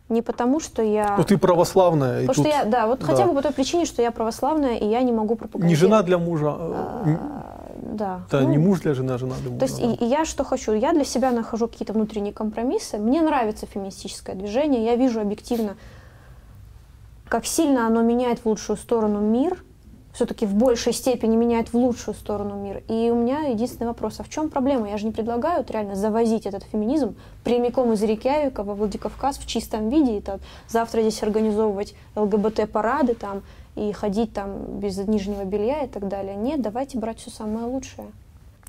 [0.09, 1.15] не потому, что я...
[1.17, 3.07] Ну ты православная, и Потому тут что я, да, вот да.
[3.07, 5.71] хотя бы по той причине, что я православная, и я не могу пропагандировать.
[5.71, 6.47] не жена для мужа.
[6.59, 7.60] э, А,
[7.91, 8.23] Да.
[8.29, 9.59] Это Ну, не муж для жены, а жена для мужа.
[9.59, 10.07] То есть и, да.
[10.07, 10.73] и я что хочу?
[10.73, 12.99] Я для себя нахожу какие-то внутренние компромиссы.
[12.99, 14.85] Мне нравится феминистическое движение.
[14.85, 15.77] Я вижу объективно,
[17.29, 19.63] как сильно оно меняет в лучшую сторону мир.
[20.13, 22.83] Все-таки в большей степени меняет в лучшую сторону мир.
[22.89, 24.89] И у меня единственный вопрос, а в чем проблема?
[24.89, 27.15] Я же не предлагаю вот реально завозить этот феминизм
[27.45, 30.19] прямиком из Рейкьявика во Владикавказ в чистом виде.
[30.19, 33.43] И там, завтра здесь организовывать ЛГБТ-парады там,
[33.77, 36.37] и ходить там без нижнего белья и так далее.
[36.37, 38.09] Нет, давайте брать все самое лучшее.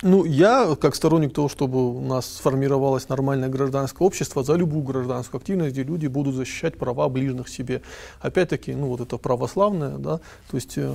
[0.03, 5.39] Ну, я, как сторонник того, чтобы у нас сформировалось нормальное гражданское общество, за любую гражданскую
[5.39, 7.83] активность, где люди будут защищать права ближних себе.
[8.19, 10.17] Опять-таки, ну, вот это православное, да,
[10.49, 10.91] то есть э,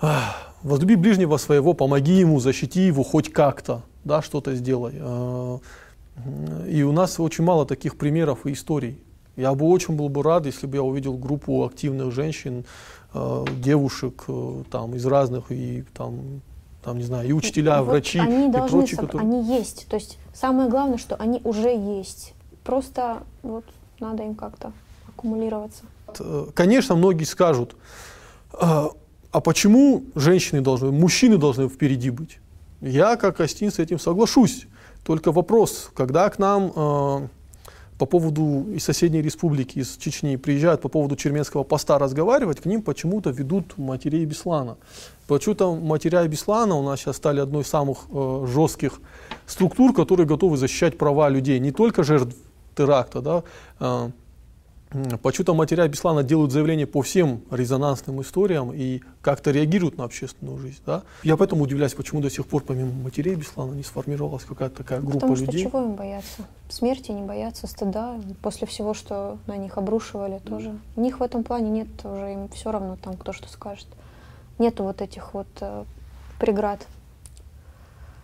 [0.00, 4.94] ах, возлюби ближнего своего, помоги ему, защити его хоть как-то, да, что-то сделай.
[4.94, 5.58] Э,
[6.68, 9.02] И у нас очень мало таких примеров и историй.
[9.36, 12.64] Я бы очень был бы рад, если бы я увидел группу активных женщин,
[13.14, 16.42] э, девушек э, там из разных и там
[16.82, 19.28] там, не знаю, и учителя, Вот врачи они и должны, прочие, соб- которые...
[19.28, 19.86] они есть.
[19.88, 22.34] То есть самое главное, что они уже есть.
[22.64, 23.64] Просто вот
[24.00, 24.72] надо им как-то
[25.08, 25.84] аккумулироваться.
[26.18, 27.76] Э, Конечно, многие скажут,
[28.52, 28.90] а,
[29.30, 32.38] а почему женщины должны, мужчины должны впереди быть?
[32.80, 34.66] Я, как Астин, с этим соглашусь.
[35.04, 37.30] Только вопрос, когда к нам
[38.02, 42.82] по поводу из соседней республики, из Чечни приезжают по поводу Черменского поста разговаривать, к ним
[42.82, 44.76] почему-то ведут матерей Беслана.
[45.28, 49.00] Почему-то матеря Беслана у нас сейчас стали одной из самых э, жестких
[49.46, 52.34] структур, которые готовы защищать права людей, не только жертв
[52.74, 53.42] теракта, да,
[53.78, 54.10] э,
[55.22, 60.80] Почему-то матеря Беслана делают заявления по всем резонансным историям и как-то реагируют на общественную жизнь.
[60.84, 61.02] Да?
[61.22, 65.20] Я поэтому удивляюсь, почему до сих пор помимо матерей Беслана не сформировалась какая-то такая группа
[65.20, 65.64] Потому что людей.
[65.64, 66.42] чего им бояться?
[66.68, 68.16] Смерти не боятся, стыда.
[68.42, 70.74] После всего, что на них обрушивали, тоже.
[70.96, 73.86] У них в этом плане нет уже, им все равно там кто что скажет.
[74.58, 75.84] Нету вот этих вот э,
[76.38, 76.86] преград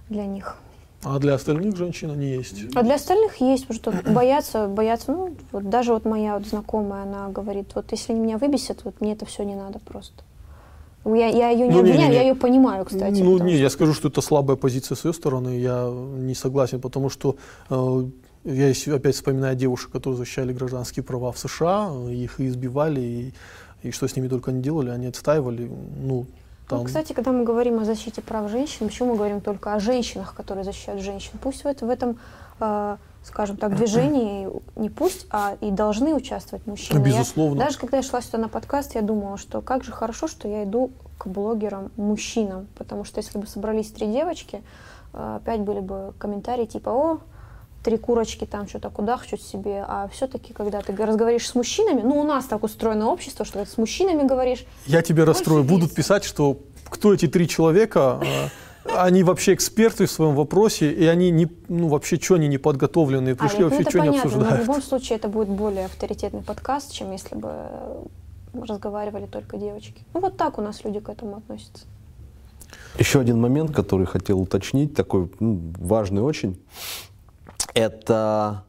[0.08, 0.56] для них.
[1.04, 2.64] А для остальных женщин они есть.
[2.74, 7.02] А для остальных есть, потому что боятся, боятся, ну, вот даже вот моя вот знакомая,
[7.04, 10.24] она говорит, вот если они меня выбесят, вот мне это все не надо просто.
[11.04, 12.16] Я, я ее не Ну, не, не, обвиняю, не.
[12.16, 13.20] я ее понимаю, кстати.
[13.22, 16.80] ну, не, что- я скажу, что это слабая позиция с ее стороны, я не согласен,
[16.80, 17.36] потому что
[17.70, 18.04] э,
[18.44, 23.34] я опять вспоминаю девушек, которые защищали гражданские права в США, их избивали, и,
[23.84, 25.70] и что с ними только не делали, они отстаивали,
[26.02, 26.26] ну,
[26.68, 29.80] там, Ну, кстати, когда мы говорим о защите прав женщин, почему мы говорим только о
[29.80, 31.32] женщинах, которые защищают женщин?
[31.42, 32.18] Пусть в, в этом,
[32.60, 36.98] э, скажем так, движении не пусть, а и должны участвовать мужчины.
[36.98, 37.58] Я- безусловно.
[37.64, 40.64] даже когда я шла сюда на подкаст, я думала, что как же хорошо, что я
[40.64, 44.62] иду к блогерам-мужчинам, потому что если бы собрались три девочки,
[45.12, 47.18] э, опять были бы комментарии типа «О,
[47.88, 52.24] три курочки там что-то кудахчут себе», а все-таки, когда ты разговариваешь с мужчинами, ну, у
[52.24, 55.62] нас так устроено общество, что ты с мужчинами говоришь, Я тебя расстрою.
[55.62, 55.96] Больше Будут веса.
[55.96, 56.58] писать, что
[56.90, 58.48] кто эти три человека, э,
[58.94, 63.34] они вообще эксперты в своем вопросе, и они не, ну вообще, что они не подготовленные,
[63.34, 64.60] пришли, а, ну, вообще, это что понятно, но в обсуждают.
[64.66, 67.52] любом случае это будет более авторитетный подкаст, чем если бы
[68.52, 70.04] разговаривали только девочки.
[70.12, 71.86] Ну, вот так у нас люди к этому относятся.
[72.98, 76.58] Еще один момент, который хотел уточнить, такой ну, важный очень.
[77.74, 78.64] Это,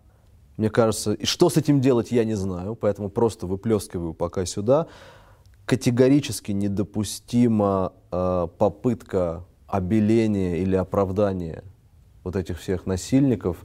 [0.58, 4.88] мне кажется, и что с этим делать, я не знаю, поэтому просто выплескиваю пока сюда.
[5.66, 11.64] Категорически недопустима э, попытка обеления или оправдания
[12.24, 13.58] вот этих всех насильников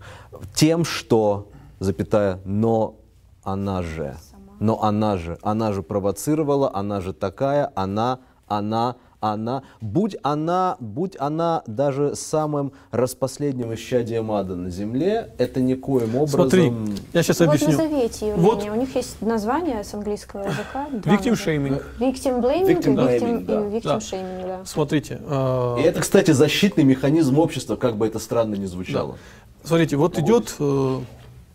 [0.54, 2.96] тем, что, запятая, но
[3.42, 4.16] она же,
[4.60, 8.96] но она же, она же провоцировала, она же такая, она, она,
[9.32, 16.40] она, будь она, будь она даже самым распоследним исчадием ада на земле, это никоим образом...
[16.50, 16.72] Смотри,
[17.14, 17.68] я сейчас Вот объясню.
[17.70, 18.50] назовите явление.
[18.50, 18.68] Вот.
[18.68, 20.86] У них есть название с английского языка.
[20.92, 21.82] Victim shaming.
[21.98, 23.60] Victim blaming Victim и victim, blaming, да.
[23.60, 23.96] victim Да.
[23.96, 24.60] shaming, да.
[24.66, 29.16] Смотрите, э, И это, кстати, защитный механизм общества, как бы это странно ни звучало.
[29.64, 31.00] смотрите, вот идет э,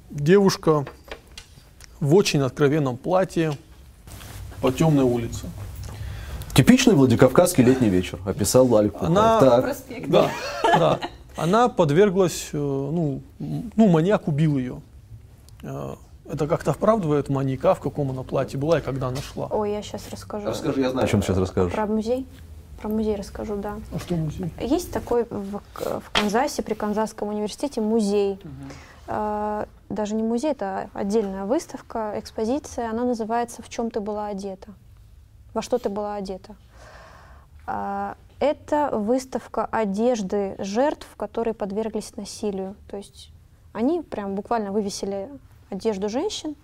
[0.10, 0.86] девушка
[2.00, 3.52] в очень откровенном платье
[4.62, 5.46] по темной улице.
[6.60, 9.08] Типичный Владикавказский летний вечер, описал Алик Пухов.
[9.08, 9.78] Она- Так.
[10.08, 10.30] Да,
[10.64, 11.00] да.
[11.38, 14.82] Она подверглась, э, ну, ну, маньяк убил ее.
[15.64, 15.96] Э,
[16.30, 19.48] Это как-то оправдывает маньяка, в каком она платье была и когда она шла.
[19.48, 20.48] Ой, я сейчас расскажу.
[20.48, 21.72] Расскажи, я знаю, о чем ты сейчас расскажешь.
[21.74, 22.28] Про музей?
[22.82, 23.76] Про музей расскажу, да.
[23.96, 24.52] А что музей?
[24.60, 28.38] Есть такой в, в Канзасе, при Канзасском университете музей.
[29.08, 32.90] Э, Даже не музей, это отдельная выставка, экспозиция.
[32.90, 34.68] Она называется «В чем ты была одета?»
[35.54, 36.56] «Во что ты была одета?»
[37.66, 42.76] А, Это выставка одежды жертв, которые подверглись насилию.
[42.90, 43.32] То есть
[43.74, 45.30] они прям буквально вывесили
[45.70, 46.56] одежду женщин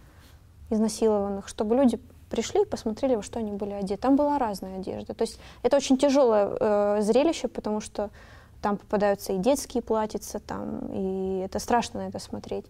[0.70, 4.02] изнасилованных, чтобы люди пришли и посмотрели, во что они были одеты.
[4.02, 5.14] Там была разная одежда.
[5.14, 8.10] То есть это очень тяжелое э, зрелище, потому что
[8.62, 12.66] там попадаются и детские платьица, там, и это страшно на это смотреть.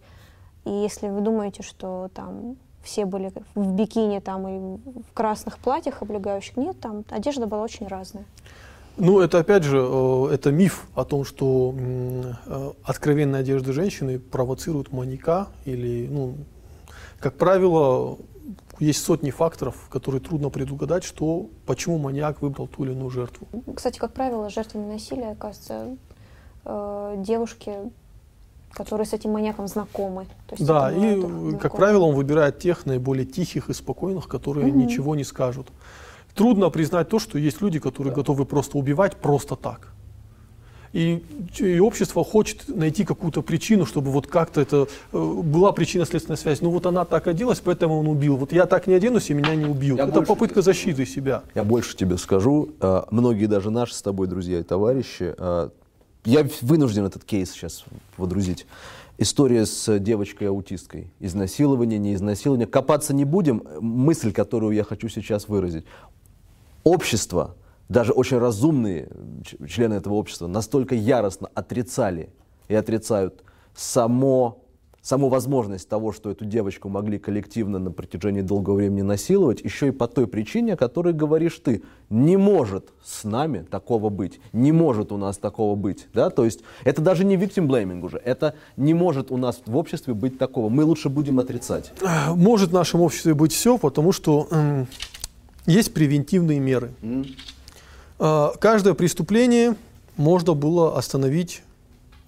[0.65, 6.01] И если вы думаете, что там все были в бикини там и в красных платьях
[6.01, 8.25] облегающих, нет, там одежда была очень разная.
[8.97, 14.93] Ну, это опять же, э, это миф о том, что э, откровенная одежда женщины провоцирует
[14.93, 16.35] маньяка или, ну,
[17.19, 18.17] как правило,
[18.79, 23.47] есть сотни факторов, которые трудно предугадать, что, почему маньяк выбрал ту или иную жертву.
[23.75, 25.97] Кстати, как правило, жертвами насилия оказываются
[26.63, 27.73] э, девушки,
[28.75, 30.25] которые с этим маньяком знакомы.
[30.47, 34.67] То есть Да, и, э, как правило, он выбирает тех наиболее тихих и спокойных, которые
[34.67, 34.79] Мгм.
[34.79, 35.67] ничего не скажут.
[36.35, 39.87] Трудно признать то, что есть люди, которые готовы просто убивать просто так.
[40.95, 41.21] И,
[41.59, 46.61] и общество хочет найти какую-то причину, чтобы вот как-то это э, была причинно-следственная связь.
[46.61, 48.37] Ну вот она так оделась, поэтому он убил.
[48.37, 49.97] Вот я так не оденусь, и меня не убьют.
[49.97, 51.43] Я это попытка защиты себя.
[51.53, 55.69] Я больше тебе скажу, э, многие даже наши с тобой друзья и товарищи, э,
[56.25, 57.85] я вынужден этот кейс сейчас
[58.17, 58.65] водрузить.
[59.17, 61.13] История с девочкой-аутисткой.
[61.19, 62.67] Изнасилование, не изнасилование.
[62.67, 63.63] Копаться не будем.
[63.79, 65.85] Мысль, которую я хочу сейчас выразить.
[66.83, 67.55] Общество,
[67.87, 69.09] даже очень разумные
[69.67, 72.29] члены этого общества, настолько яростно отрицали
[72.67, 73.43] и отрицают
[73.75, 74.64] само,
[75.05, 79.91] саму возможность того, что эту девочку могли коллективно на протяжении долгого времени насиловать, еще и
[79.91, 81.83] по той причине, о которой говоришь ты.
[82.09, 84.39] Не может с нами такого быть.
[84.51, 86.07] Не может у нас такого быть.
[86.15, 86.31] Да?
[86.31, 88.17] То есть это даже не victim blaming уже.
[88.17, 90.69] Это не может у нас в обществе быть такого.
[90.69, 91.93] Мы лучше будем отрицать.
[92.35, 94.87] Может в нашем обществе быть все, потому что м,
[95.67, 96.91] есть превентивные меры.
[98.17, 99.75] А, Каждое преступление
[100.17, 101.61] можно было остановить.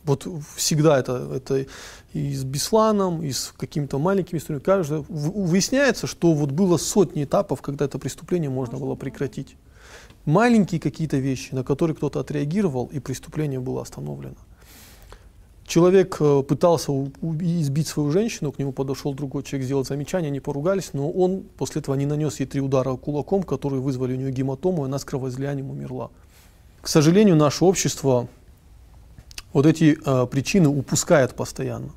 [0.07, 1.65] Вот всегда это, это
[2.13, 4.63] и с Бесланом, и с какими-то маленькими историями.
[4.63, 9.57] Каждое, в- выясняется, что вот было сотни этапов, когда это преступление можно было прекратить.
[10.25, 14.35] Маленькие какие-то вещи, на которые кто-то отреагировал, и преступление было остановлено.
[15.65, 16.93] Человек э, пытался
[17.41, 21.81] избить свою женщину, к нему подошел другой человек, сделал замечание, они поругались, но он после
[21.81, 25.03] этого не нанес ей три удара кулаком, которые вызвали у нее гематому, и она с
[25.03, 26.09] кровоизлиянием умерла.
[26.81, 28.29] К сожалению, наше общество
[29.57, 31.89] вот эти э, причины упускает постоянно,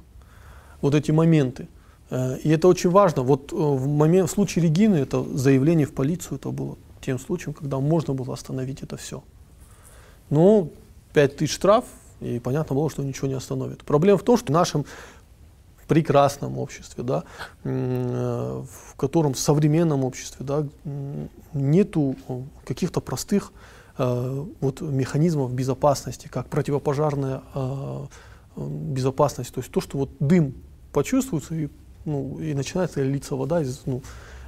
[0.81, 1.69] вот эти моменты.
[2.09, 3.21] Э, и это очень важно.
[3.21, 7.53] Вот э, в, момент, в случае Регины это заявление в полицию, это было тем случаем,
[7.53, 9.23] когда можно было остановить это все.
[10.31, 10.71] Но
[11.13, 11.85] 5 тысяч штраф,
[12.21, 13.85] и понятно было, что ничего не остановит.
[13.85, 14.87] Проблема в том, что в нашем
[15.87, 17.25] прекрасном обществе, да,
[17.65, 20.67] э, в котором в современном обществе да,
[21.53, 23.53] нету э, каких-то простых
[24.61, 28.07] вот, механизмов безопасности, как противопожарная э,
[28.57, 29.53] э, безопасность.
[29.55, 30.55] То есть то, что вот дым
[30.92, 31.68] почувствуется и,
[32.05, 34.03] ну, и начинает литься вода из, ну,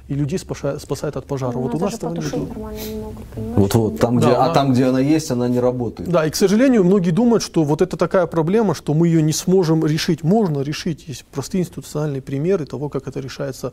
[0.09, 1.53] и людей спасает, спасает от пожара.
[1.53, 2.49] Ну, вот у нас этого потушить нет.
[2.49, 3.57] нормально не могут, понимаешь?
[3.57, 6.09] Вот-вот, там, Да, где, а она- там, где она есть, она не работает.
[6.09, 9.31] Да, и, к сожалению, многие думают, что вот это такая проблема, что мы ее не
[9.33, 10.23] сможем решить.
[10.23, 11.07] Можно решить.
[11.07, 13.71] Есть простые институциональные примеры того, как это решается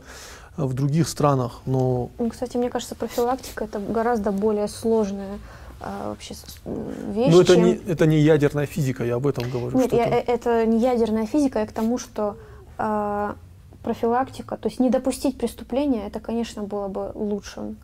[0.57, 1.61] э, в других странах.
[1.65, 5.37] Но Ну, Кстати, мне кажется, профилактика это гораздо более сложная
[5.83, 7.65] а, вообще м, вещь, но это, чем...
[7.65, 9.77] не, это не ядерная физика, я об этом говорю.
[9.77, 12.37] Нет, что я- это- э, это не ядерная физика, я к тому, что
[12.77, 13.35] а,
[13.83, 17.77] профилактика, то есть не допустить преступления, это, конечно, было бы лучшим.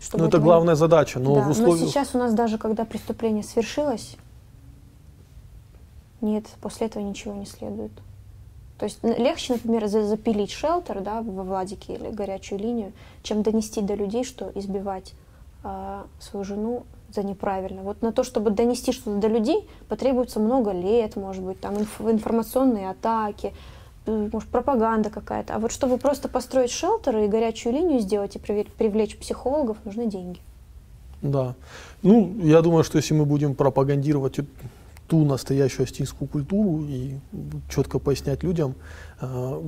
[0.00, 1.18] чтобы ну, это не- главная задача.
[1.18, 1.88] Но Да, в но условиях...
[1.88, 4.16] сейчас у нас даже, когда преступление свершилось,
[6.20, 7.92] нет, после этого ничего не следует.
[8.78, 12.92] То есть легче, например, за- запилить шелтер да, во Владике или горячую линию,
[13.22, 15.14] чем донести до людей, что избивать
[15.64, 16.84] а, свою жену
[17.16, 17.82] за неправильно.
[17.82, 22.10] Вот на то, чтобы донести что-то до людей, потребуется много лет, может быть, там инф-
[22.12, 23.52] информационные атаки,
[24.06, 25.54] м, может, пропаганда какая-то.
[25.54, 30.38] А вот чтобы просто построить шелтер и горячую линию сделать и привлечь, психологов, нужны деньги.
[31.22, 31.54] Да.
[32.02, 34.36] Ну, я думаю, что если мы будем пропагандировать
[35.08, 37.14] ту настоящую астинскую культуру и
[37.68, 38.74] четко пояснять людям,
[39.20, 39.62] э,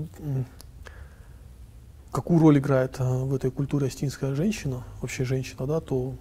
[2.11, 6.15] какую роль играет э, в этой культуре астинская женщина, вообще женщина, да, то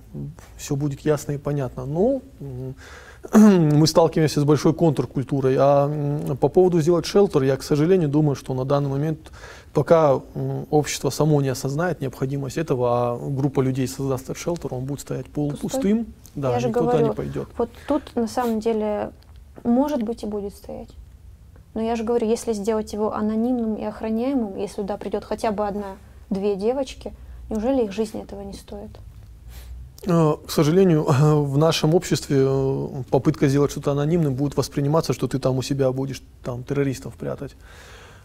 [0.58, 1.86] все будет ясно и понятно.
[1.86, 2.22] Но
[3.34, 5.56] мы сталкиваемся с большой контркультурой.
[5.60, 9.32] А по поводу сделать шелтер, я, к сожалению, думаю, что на данный момент,
[9.74, 10.16] пока
[10.70, 15.28] общество само не осознает необходимость этого, а группа людей создаст этот шелтер, он будет стоять
[15.28, 17.48] полупустым, да, Я туда говорю, не пойдет.
[17.58, 19.12] Вот тут на самом деле
[19.64, 20.90] может быть и будет стоять.
[21.78, 25.68] Но я же говорю, если сделать его анонимным и охраняемым, если туда придет хотя бы
[25.68, 27.14] одна-две девочки,
[27.52, 28.90] неужели их жизни этого не стоит?
[30.08, 31.04] Э, К сожалению,
[31.44, 35.92] в нашем обществе э, попытка сделать что-то анонимным будет восприниматься, что ты там у себя
[35.92, 37.56] будешь там террористов прятать.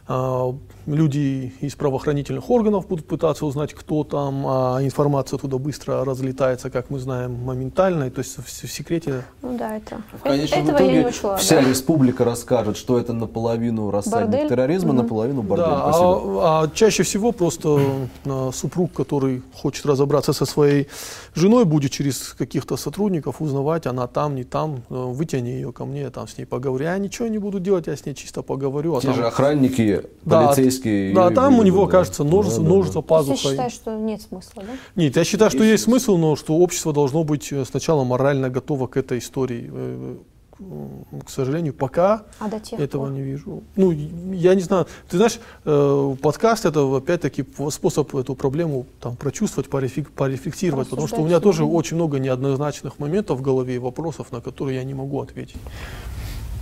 [0.09, 0.55] А,
[0.87, 6.91] люди из правоохранительных органов будут пытаться узнать, кто там, а информация туда быстро разлетается, как
[6.91, 9.25] мы знаем, моментально, то есть в, в секрете.
[9.43, 10.03] Ну да, это.
[10.13, 11.37] В конечном Этого я не итоге учла.
[11.37, 11.69] вся да.
[11.69, 14.49] республика расскажет, что это наполовину рассадник Бордель?
[14.49, 15.03] терроризма, Мгм.
[15.03, 15.67] наполовину бордель.
[15.67, 17.79] Да, а, а чаще всего просто
[18.25, 20.89] а, супруг, который хочет разобраться со своей
[21.35, 26.03] женой, будет через каких-то сотрудников узнавать, она там, не там, э, вытяни ее ко мне,
[26.03, 26.85] я там с ней поговорю.
[26.85, 28.97] Я ничего не буду делать, я с ней чисто поговорю.
[28.97, 29.92] а Те там- же охранники,
[30.25, 31.15] Да, полицейские.
[31.15, 31.91] Да, там у него, да.
[31.93, 33.01] кажется, нож, Да, да, нож да.
[33.03, 33.37] пазухой.
[33.37, 34.73] ты считаешь, что нет смысла, да?
[34.97, 38.49] Нет, я считаю, что Есть есть смысл, но что общество должно быть э, сначала морально
[38.51, 39.71] готово к этой истории.
[39.73, 40.17] Э,
[40.61, 43.13] м, К сожалению, пока А до тех этого пор?
[43.13, 43.63] не вижу.
[43.75, 44.87] Ну, я не знаю.
[45.09, 51.09] Ты знаешь, э, подкаст это опять-таки по- способ эту проблему там прочувствовать, порефик- порефлексировать, потому
[51.09, 54.85] что у меня тоже очень много неоднозначных моментов в голове и вопросов, на которые я
[54.85, 55.57] не могу ответить.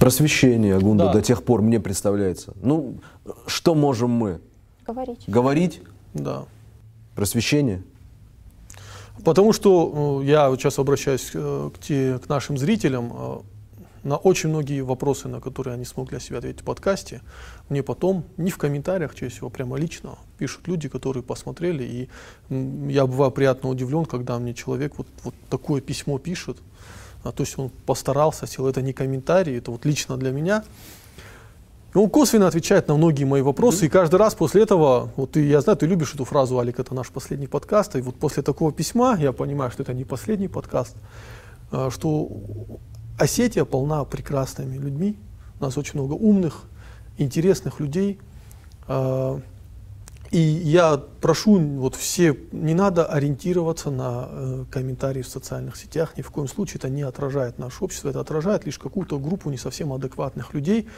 [0.00, 1.12] Просвещение, Агунда, Да.
[1.12, 2.54] до тех пор мне представляется.
[2.62, 2.94] Ну,
[3.46, 4.40] что можем мы?
[4.86, 5.24] Говорить.
[5.26, 5.82] Говорить?
[6.14, 6.44] Да.
[7.14, 7.82] Просвещение?
[9.24, 13.12] Потому что э, я сейчас обращаюсь э, к, те- к нашим зрителям.
[13.14, 13.38] э,
[14.02, 17.20] на очень многие вопросы, на которые они смогли для себя ответить в подкасте,
[17.68, 21.84] мне потом, не в комментариях, чаще всего, прямо лично пишут люди, которые посмотрели.
[21.84, 22.08] И
[22.90, 26.56] я бываю приятно удивлен, когда мне человек вот, вот такое письмо пишет.
[27.22, 28.66] А, то есть он постарался, сел.
[28.66, 30.64] Это не комментарий, это вот лично для меня.
[31.94, 35.44] И он косвенно отвечает на многие мои вопросы, и каждый раз после этого, вот ты,
[35.44, 38.70] я знаю, ты любишь эту фразу, Алик, это наш последний подкаст, и вот после такого
[38.70, 40.94] письма я понимаю, что это не последний подкаст,
[41.72, 42.28] а, что
[43.18, 45.18] Осетия полна прекрасными людьми,
[45.58, 46.62] у нас очень много умных,
[47.18, 48.20] интересных людей,
[48.86, 49.40] а,
[50.30, 56.22] и я прошу вот все, не надо ориентироваться на э, комментарии в социальных сетях, ни
[56.22, 59.92] в коем случае это не отражает наше общество, это отражает лишь какую-то группу не совсем
[59.92, 60.88] адекватных людей,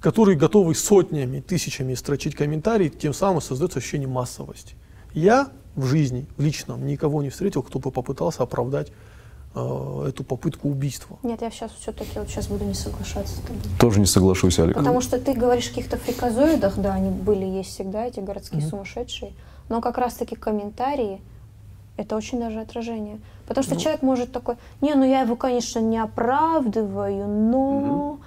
[0.00, 4.74] которые готовы сотнями, тысячами строчить комментарии, тем самым создается ощущение массовости.
[5.14, 8.92] Я в жизни, в личном, никого не встретил, кто бы попытался оправдать
[9.54, 11.18] эту попытку убийства.
[11.22, 13.60] Нет, я сейчас все-таки вот сейчас буду не соглашаться с тобой.
[13.78, 14.74] Тоже не соглашусь, Алик.
[14.76, 18.70] Потому что ты говоришь о каких-то фриказоидах, да, они были, есть всегда, эти городские Мгм.
[18.70, 19.32] сумасшедшие.
[19.68, 21.20] Но как раз-таки комментарии,
[21.98, 23.20] это очень даже отражение.
[23.46, 23.80] Потому что Ну.
[23.80, 28.18] человек может такой, не, ну я его, конечно, не оправдываю, но...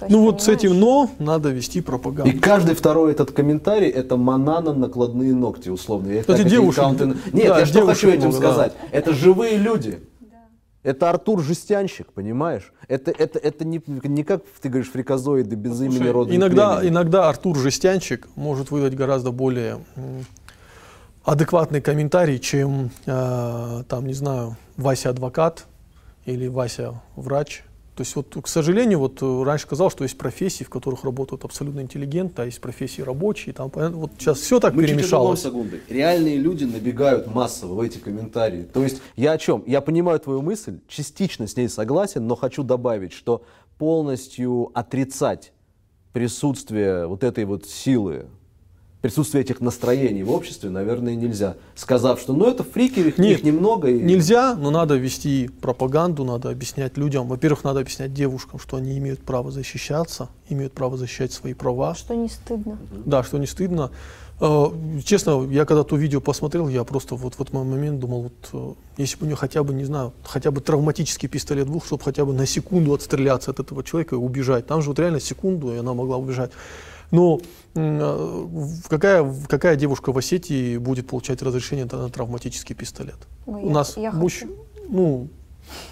[0.00, 0.78] То есть, Ну вот с этим?
[0.80, 2.30] «но» надо вести пропаганду.
[2.32, 6.08] И каждый второй этот комментарий это манана накладные ногти, условно.
[6.08, 8.52] Я их Кстати, девушек- аккаунты- Нет, да, я что хочу этим много, да.
[8.52, 8.72] сказать.
[8.90, 10.00] Это живые люди.
[10.82, 12.72] Это Артур Жестянщик, понимаешь?
[12.88, 16.76] Это, это, это не, не как ты говоришь фриказоиды без имени Слушай, рода и иногда,
[16.78, 16.94] племени.
[16.94, 19.80] иногда Артур Жестянчик может выдать гораздо более
[21.24, 25.66] адекватный комментарий, чем, э, там, не знаю, Вася адвокат
[26.24, 27.62] или Вася врач.
[28.00, 31.44] То есть, вот, к сожалению, вот э, раньше сказал, что есть профессии, в которых работают
[31.44, 33.52] абсолютно интеллигенты, а есть профессии рабочие.
[33.52, 35.42] Там, вот сейчас все так Мы чуть перемешалось.
[35.42, 35.82] Сагунды.
[35.86, 38.62] Реальные люди набегают массово в эти комментарии.
[38.62, 39.62] То есть я о чем?
[39.66, 43.42] Я понимаю твою мысль, частично с ней согласен, но хочу добавить, что
[43.76, 45.52] полностью отрицать
[46.14, 48.28] присутствие вот этой вот силы,
[49.00, 51.56] присутствие этих настроений в обществе, наверное, нельзя.
[51.74, 53.88] Сказав, что ну это фрики, их, Нет, их немного.
[53.88, 57.26] и- Нельзя, но надо вести пропаганду, надо объяснять людям.
[57.28, 61.94] Во-первых, надо объяснять девушкам, что они имеют право защищаться, имеют право защищать свои права.
[61.94, 62.78] Что не стыдно.
[63.06, 63.90] Да, что не стыдно.
[64.42, 64.66] Э,
[65.04, 69.02] Честно, я когда то видео посмотрел, я просто вот в этот момент думал, вот, э,
[69.02, 72.24] если бы у нее хотя бы, не знаю, хотя бы травматический пистолет был, чтобы хотя
[72.24, 74.66] бы на секунду отстреляться от этого человека и убежать.
[74.66, 76.50] Там же вот реально секунду, и она могла убежать.
[77.10, 77.40] Но
[77.74, 83.16] м, э, какая, какая девушка в Осетии будет получать разрешение на травматический пистолет?
[83.46, 84.54] Ой, У я- нас я мужч- хочу.
[84.88, 85.28] ну,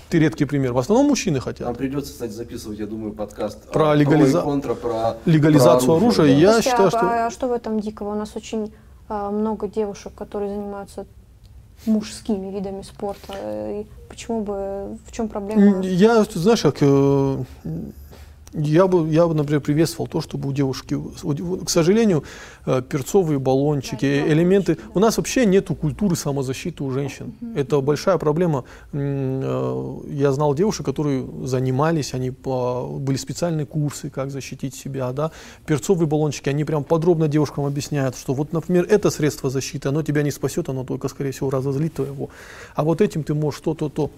[0.09, 0.73] ты редкий пример.
[0.73, 1.77] В основном мужчины Нам хотят.
[1.77, 6.33] придется, кстати, записывать, я думаю, подкаст Про легализа- и контра, про Легализацию про оружия, да.
[6.33, 7.27] я Слушайте, считаю, а, что...
[7.27, 8.13] а что в этом дикого?
[8.13, 8.73] У нас очень
[9.09, 11.07] а, много девушек, которые занимаются
[11.87, 13.35] мужскими видами спорта.
[13.81, 15.81] И почему бы, в чем проблема?
[15.83, 17.45] Я, знаешь, как э,
[18.53, 22.25] я бы, я бы, например, приветствовал то, чтобы у девушки, у- к сожалению,
[22.67, 24.77] э, перцовые баллончики, элементы.
[24.95, 27.33] У нас вообще нету культуры самозащиты у женщин.
[27.57, 28.65] Это большая проблема.
[28.93, 35.31] Э, Я знал девушек, которые занимались, они были специальные курсы, как защитить себя, да.
[35.67, 40.23] Перцовые баллончики, они прям подробно девушкам объясняют, что вот, например, это средство защиты, оно тебя
[40.23, 42.29] не спасет, оно только, скорее всего, разозлит твоего.
[42.75, 44.11] А вот этим ты можешь то-то, то.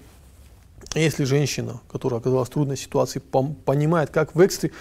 [0.94, 4.72] Если женщина, которая оказалась в трудной ситуации, понимает, как в, экстре-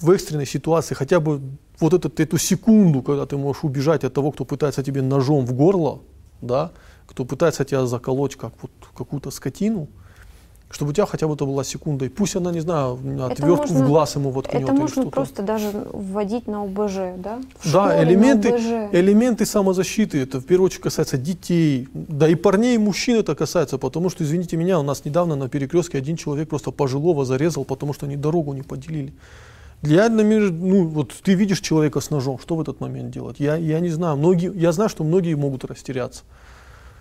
[0.00, 1.42] в экстренной ситуации хотя бы
[1.78, 5.52] вот этот, эту секунду, когда ты можешь убежать от того, кто пытается тебе ножом в
[5.52, 6.00] горло,
[6.40, 6.72] да,
[7.06, 9.88] кто пытается тебя заколоть как вот какую-то скотину,
[10.70, 12.04] чтобы у тебя хотя бы это была секунда.
[12.04, 12.94] И пусть она, не знаю,
[13.28, 15.10] отвертку можно- в глаз ему воткнет Это или можно что-то.
[15.10, 17.40] просто даже вводить на ОБЖ, да?
[17.58, 18.50] В Да, элементы,
[18.92, 23.78] элементы самозащиты, это в первую очередь касается детей, да и парней, и мужчин это касается,
[23.78, 27.92] потому что, извините меня, у нас недавно на перекрестке один человек просто пожилого зарезал, потому
[27.92, 29.12] что они дорогу не поделили.
[29.82, 33.40] Я, например, ну, вот ты видишь человека с ножом, что в этот момент делать?
[33.40, 36.22] Я, я не знаю, многие, я знаю, что многие могут растеряться.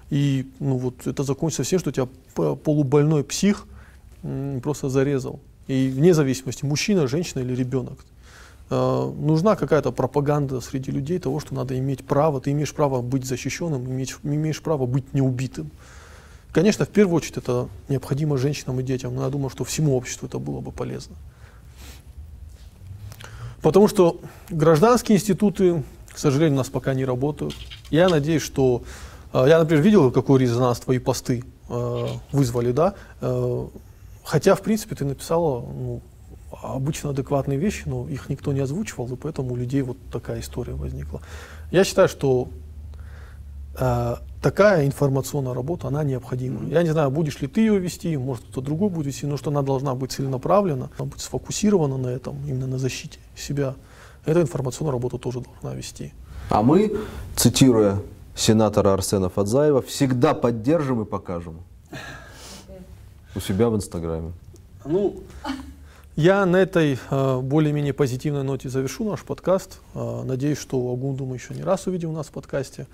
[0.10, 3.68] И ну, вот это закончится всем, что тебя полубольной псих
[4.62, 5.40] просто зарезал.
[5.68, 8.00] И вне зависимости, мужчина, женщина или ребенок.
[8.72, 13.26] Э, нужна какая-то пропаганда среди людей того, что надо иметь право, ты имеешь право быть
[13.26, 15.72] защищенным, имеешь, имеешь право быть неубитым.
[16.52, 20.28] Конечно, в первую очередь это необходимо женщинам и детям, но я думаю, что всему обществу
[20.28, 21.16] это было бы полезно.
[23.62, 24.20] Потому что
[24.50, 27.56] гражданские институты, к сожалению, у нас пока не работают.
[27.92, 28.84] Я надеюсь, что...
[29.34, 32.94] э, Я, например, видел, какой резонанс твои посты э, вызвали, да?
[33.22, 33.68] Э,
[34.30, 36.02] Хотя, в принципе, ты написала ну,
[36.62, 40.74] обычно адекватные вещи, но их никто не озвучивал, и поэтому у людей вот такая история
[40.74, 41.22] возникла.
[41.72, 42.48] Я считаю, что
[43.80, 46.68] э, такая информационная работа, она необходима.
[46.70, 49.50] Я не знаю, будешь ли ты ее вести, может кто-то другой будет вести, но что
[49.50, 53.74] она должна быть целенаправлена, она быть сфокусирована на этом, именно на защите себя.
[54.26, 56.14] Эта информационная работа тоже должна вести.
[56.52, 56.96] А мы,
[57.36, 58.00] цитируя
[58.40, 61.60] сенатора Арсена Фадзаева, всегда поддержим и покажем.
[63.36, 64.32] У себя в Инстаграме.
[64.86, 65.22] Ну,
[66.16, 69.82] я на этой э, более-менее позитивной ноте завершу наш подкаст.
[69.94, 72.88] Э, надеюсь, что Агунду мы еще не раз увидим у нас в подкасте.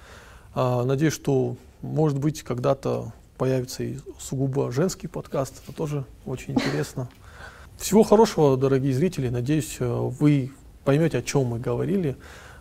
[0.56, 5.62] Э, надеюсь, что, может быть, когда-то появится и сугубо женский подкаст.
[5.64, 7.08] Это тоже очень интересно.
[7.78, 9.30] Всего хорошего, дорогие зрители.
[9.30, 10.52] Надеюсь, вы
[10.84, 12.18] поймете, о чем мы говорили.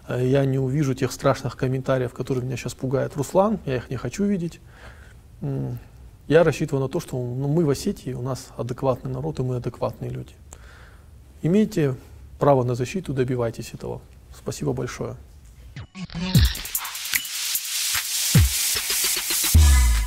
[0.08, 3.58] Э, Я не увижу тех страшных комментариев, которые меня сейчас пугает Руслан.
[3.66, 4.60] Я их не хочу видеть.
[6.26, 9.56] Я рассчитываю на то, что ну, мы в Осетии, у нас адекватный народ, и мы
[9.56, 10.32] адекватные люди.
[11.42, 11.96] Имейте
[12.38, 14.00] право на защиту, добивайтесь этого.
[14.34, 15.16] Спасибо большое.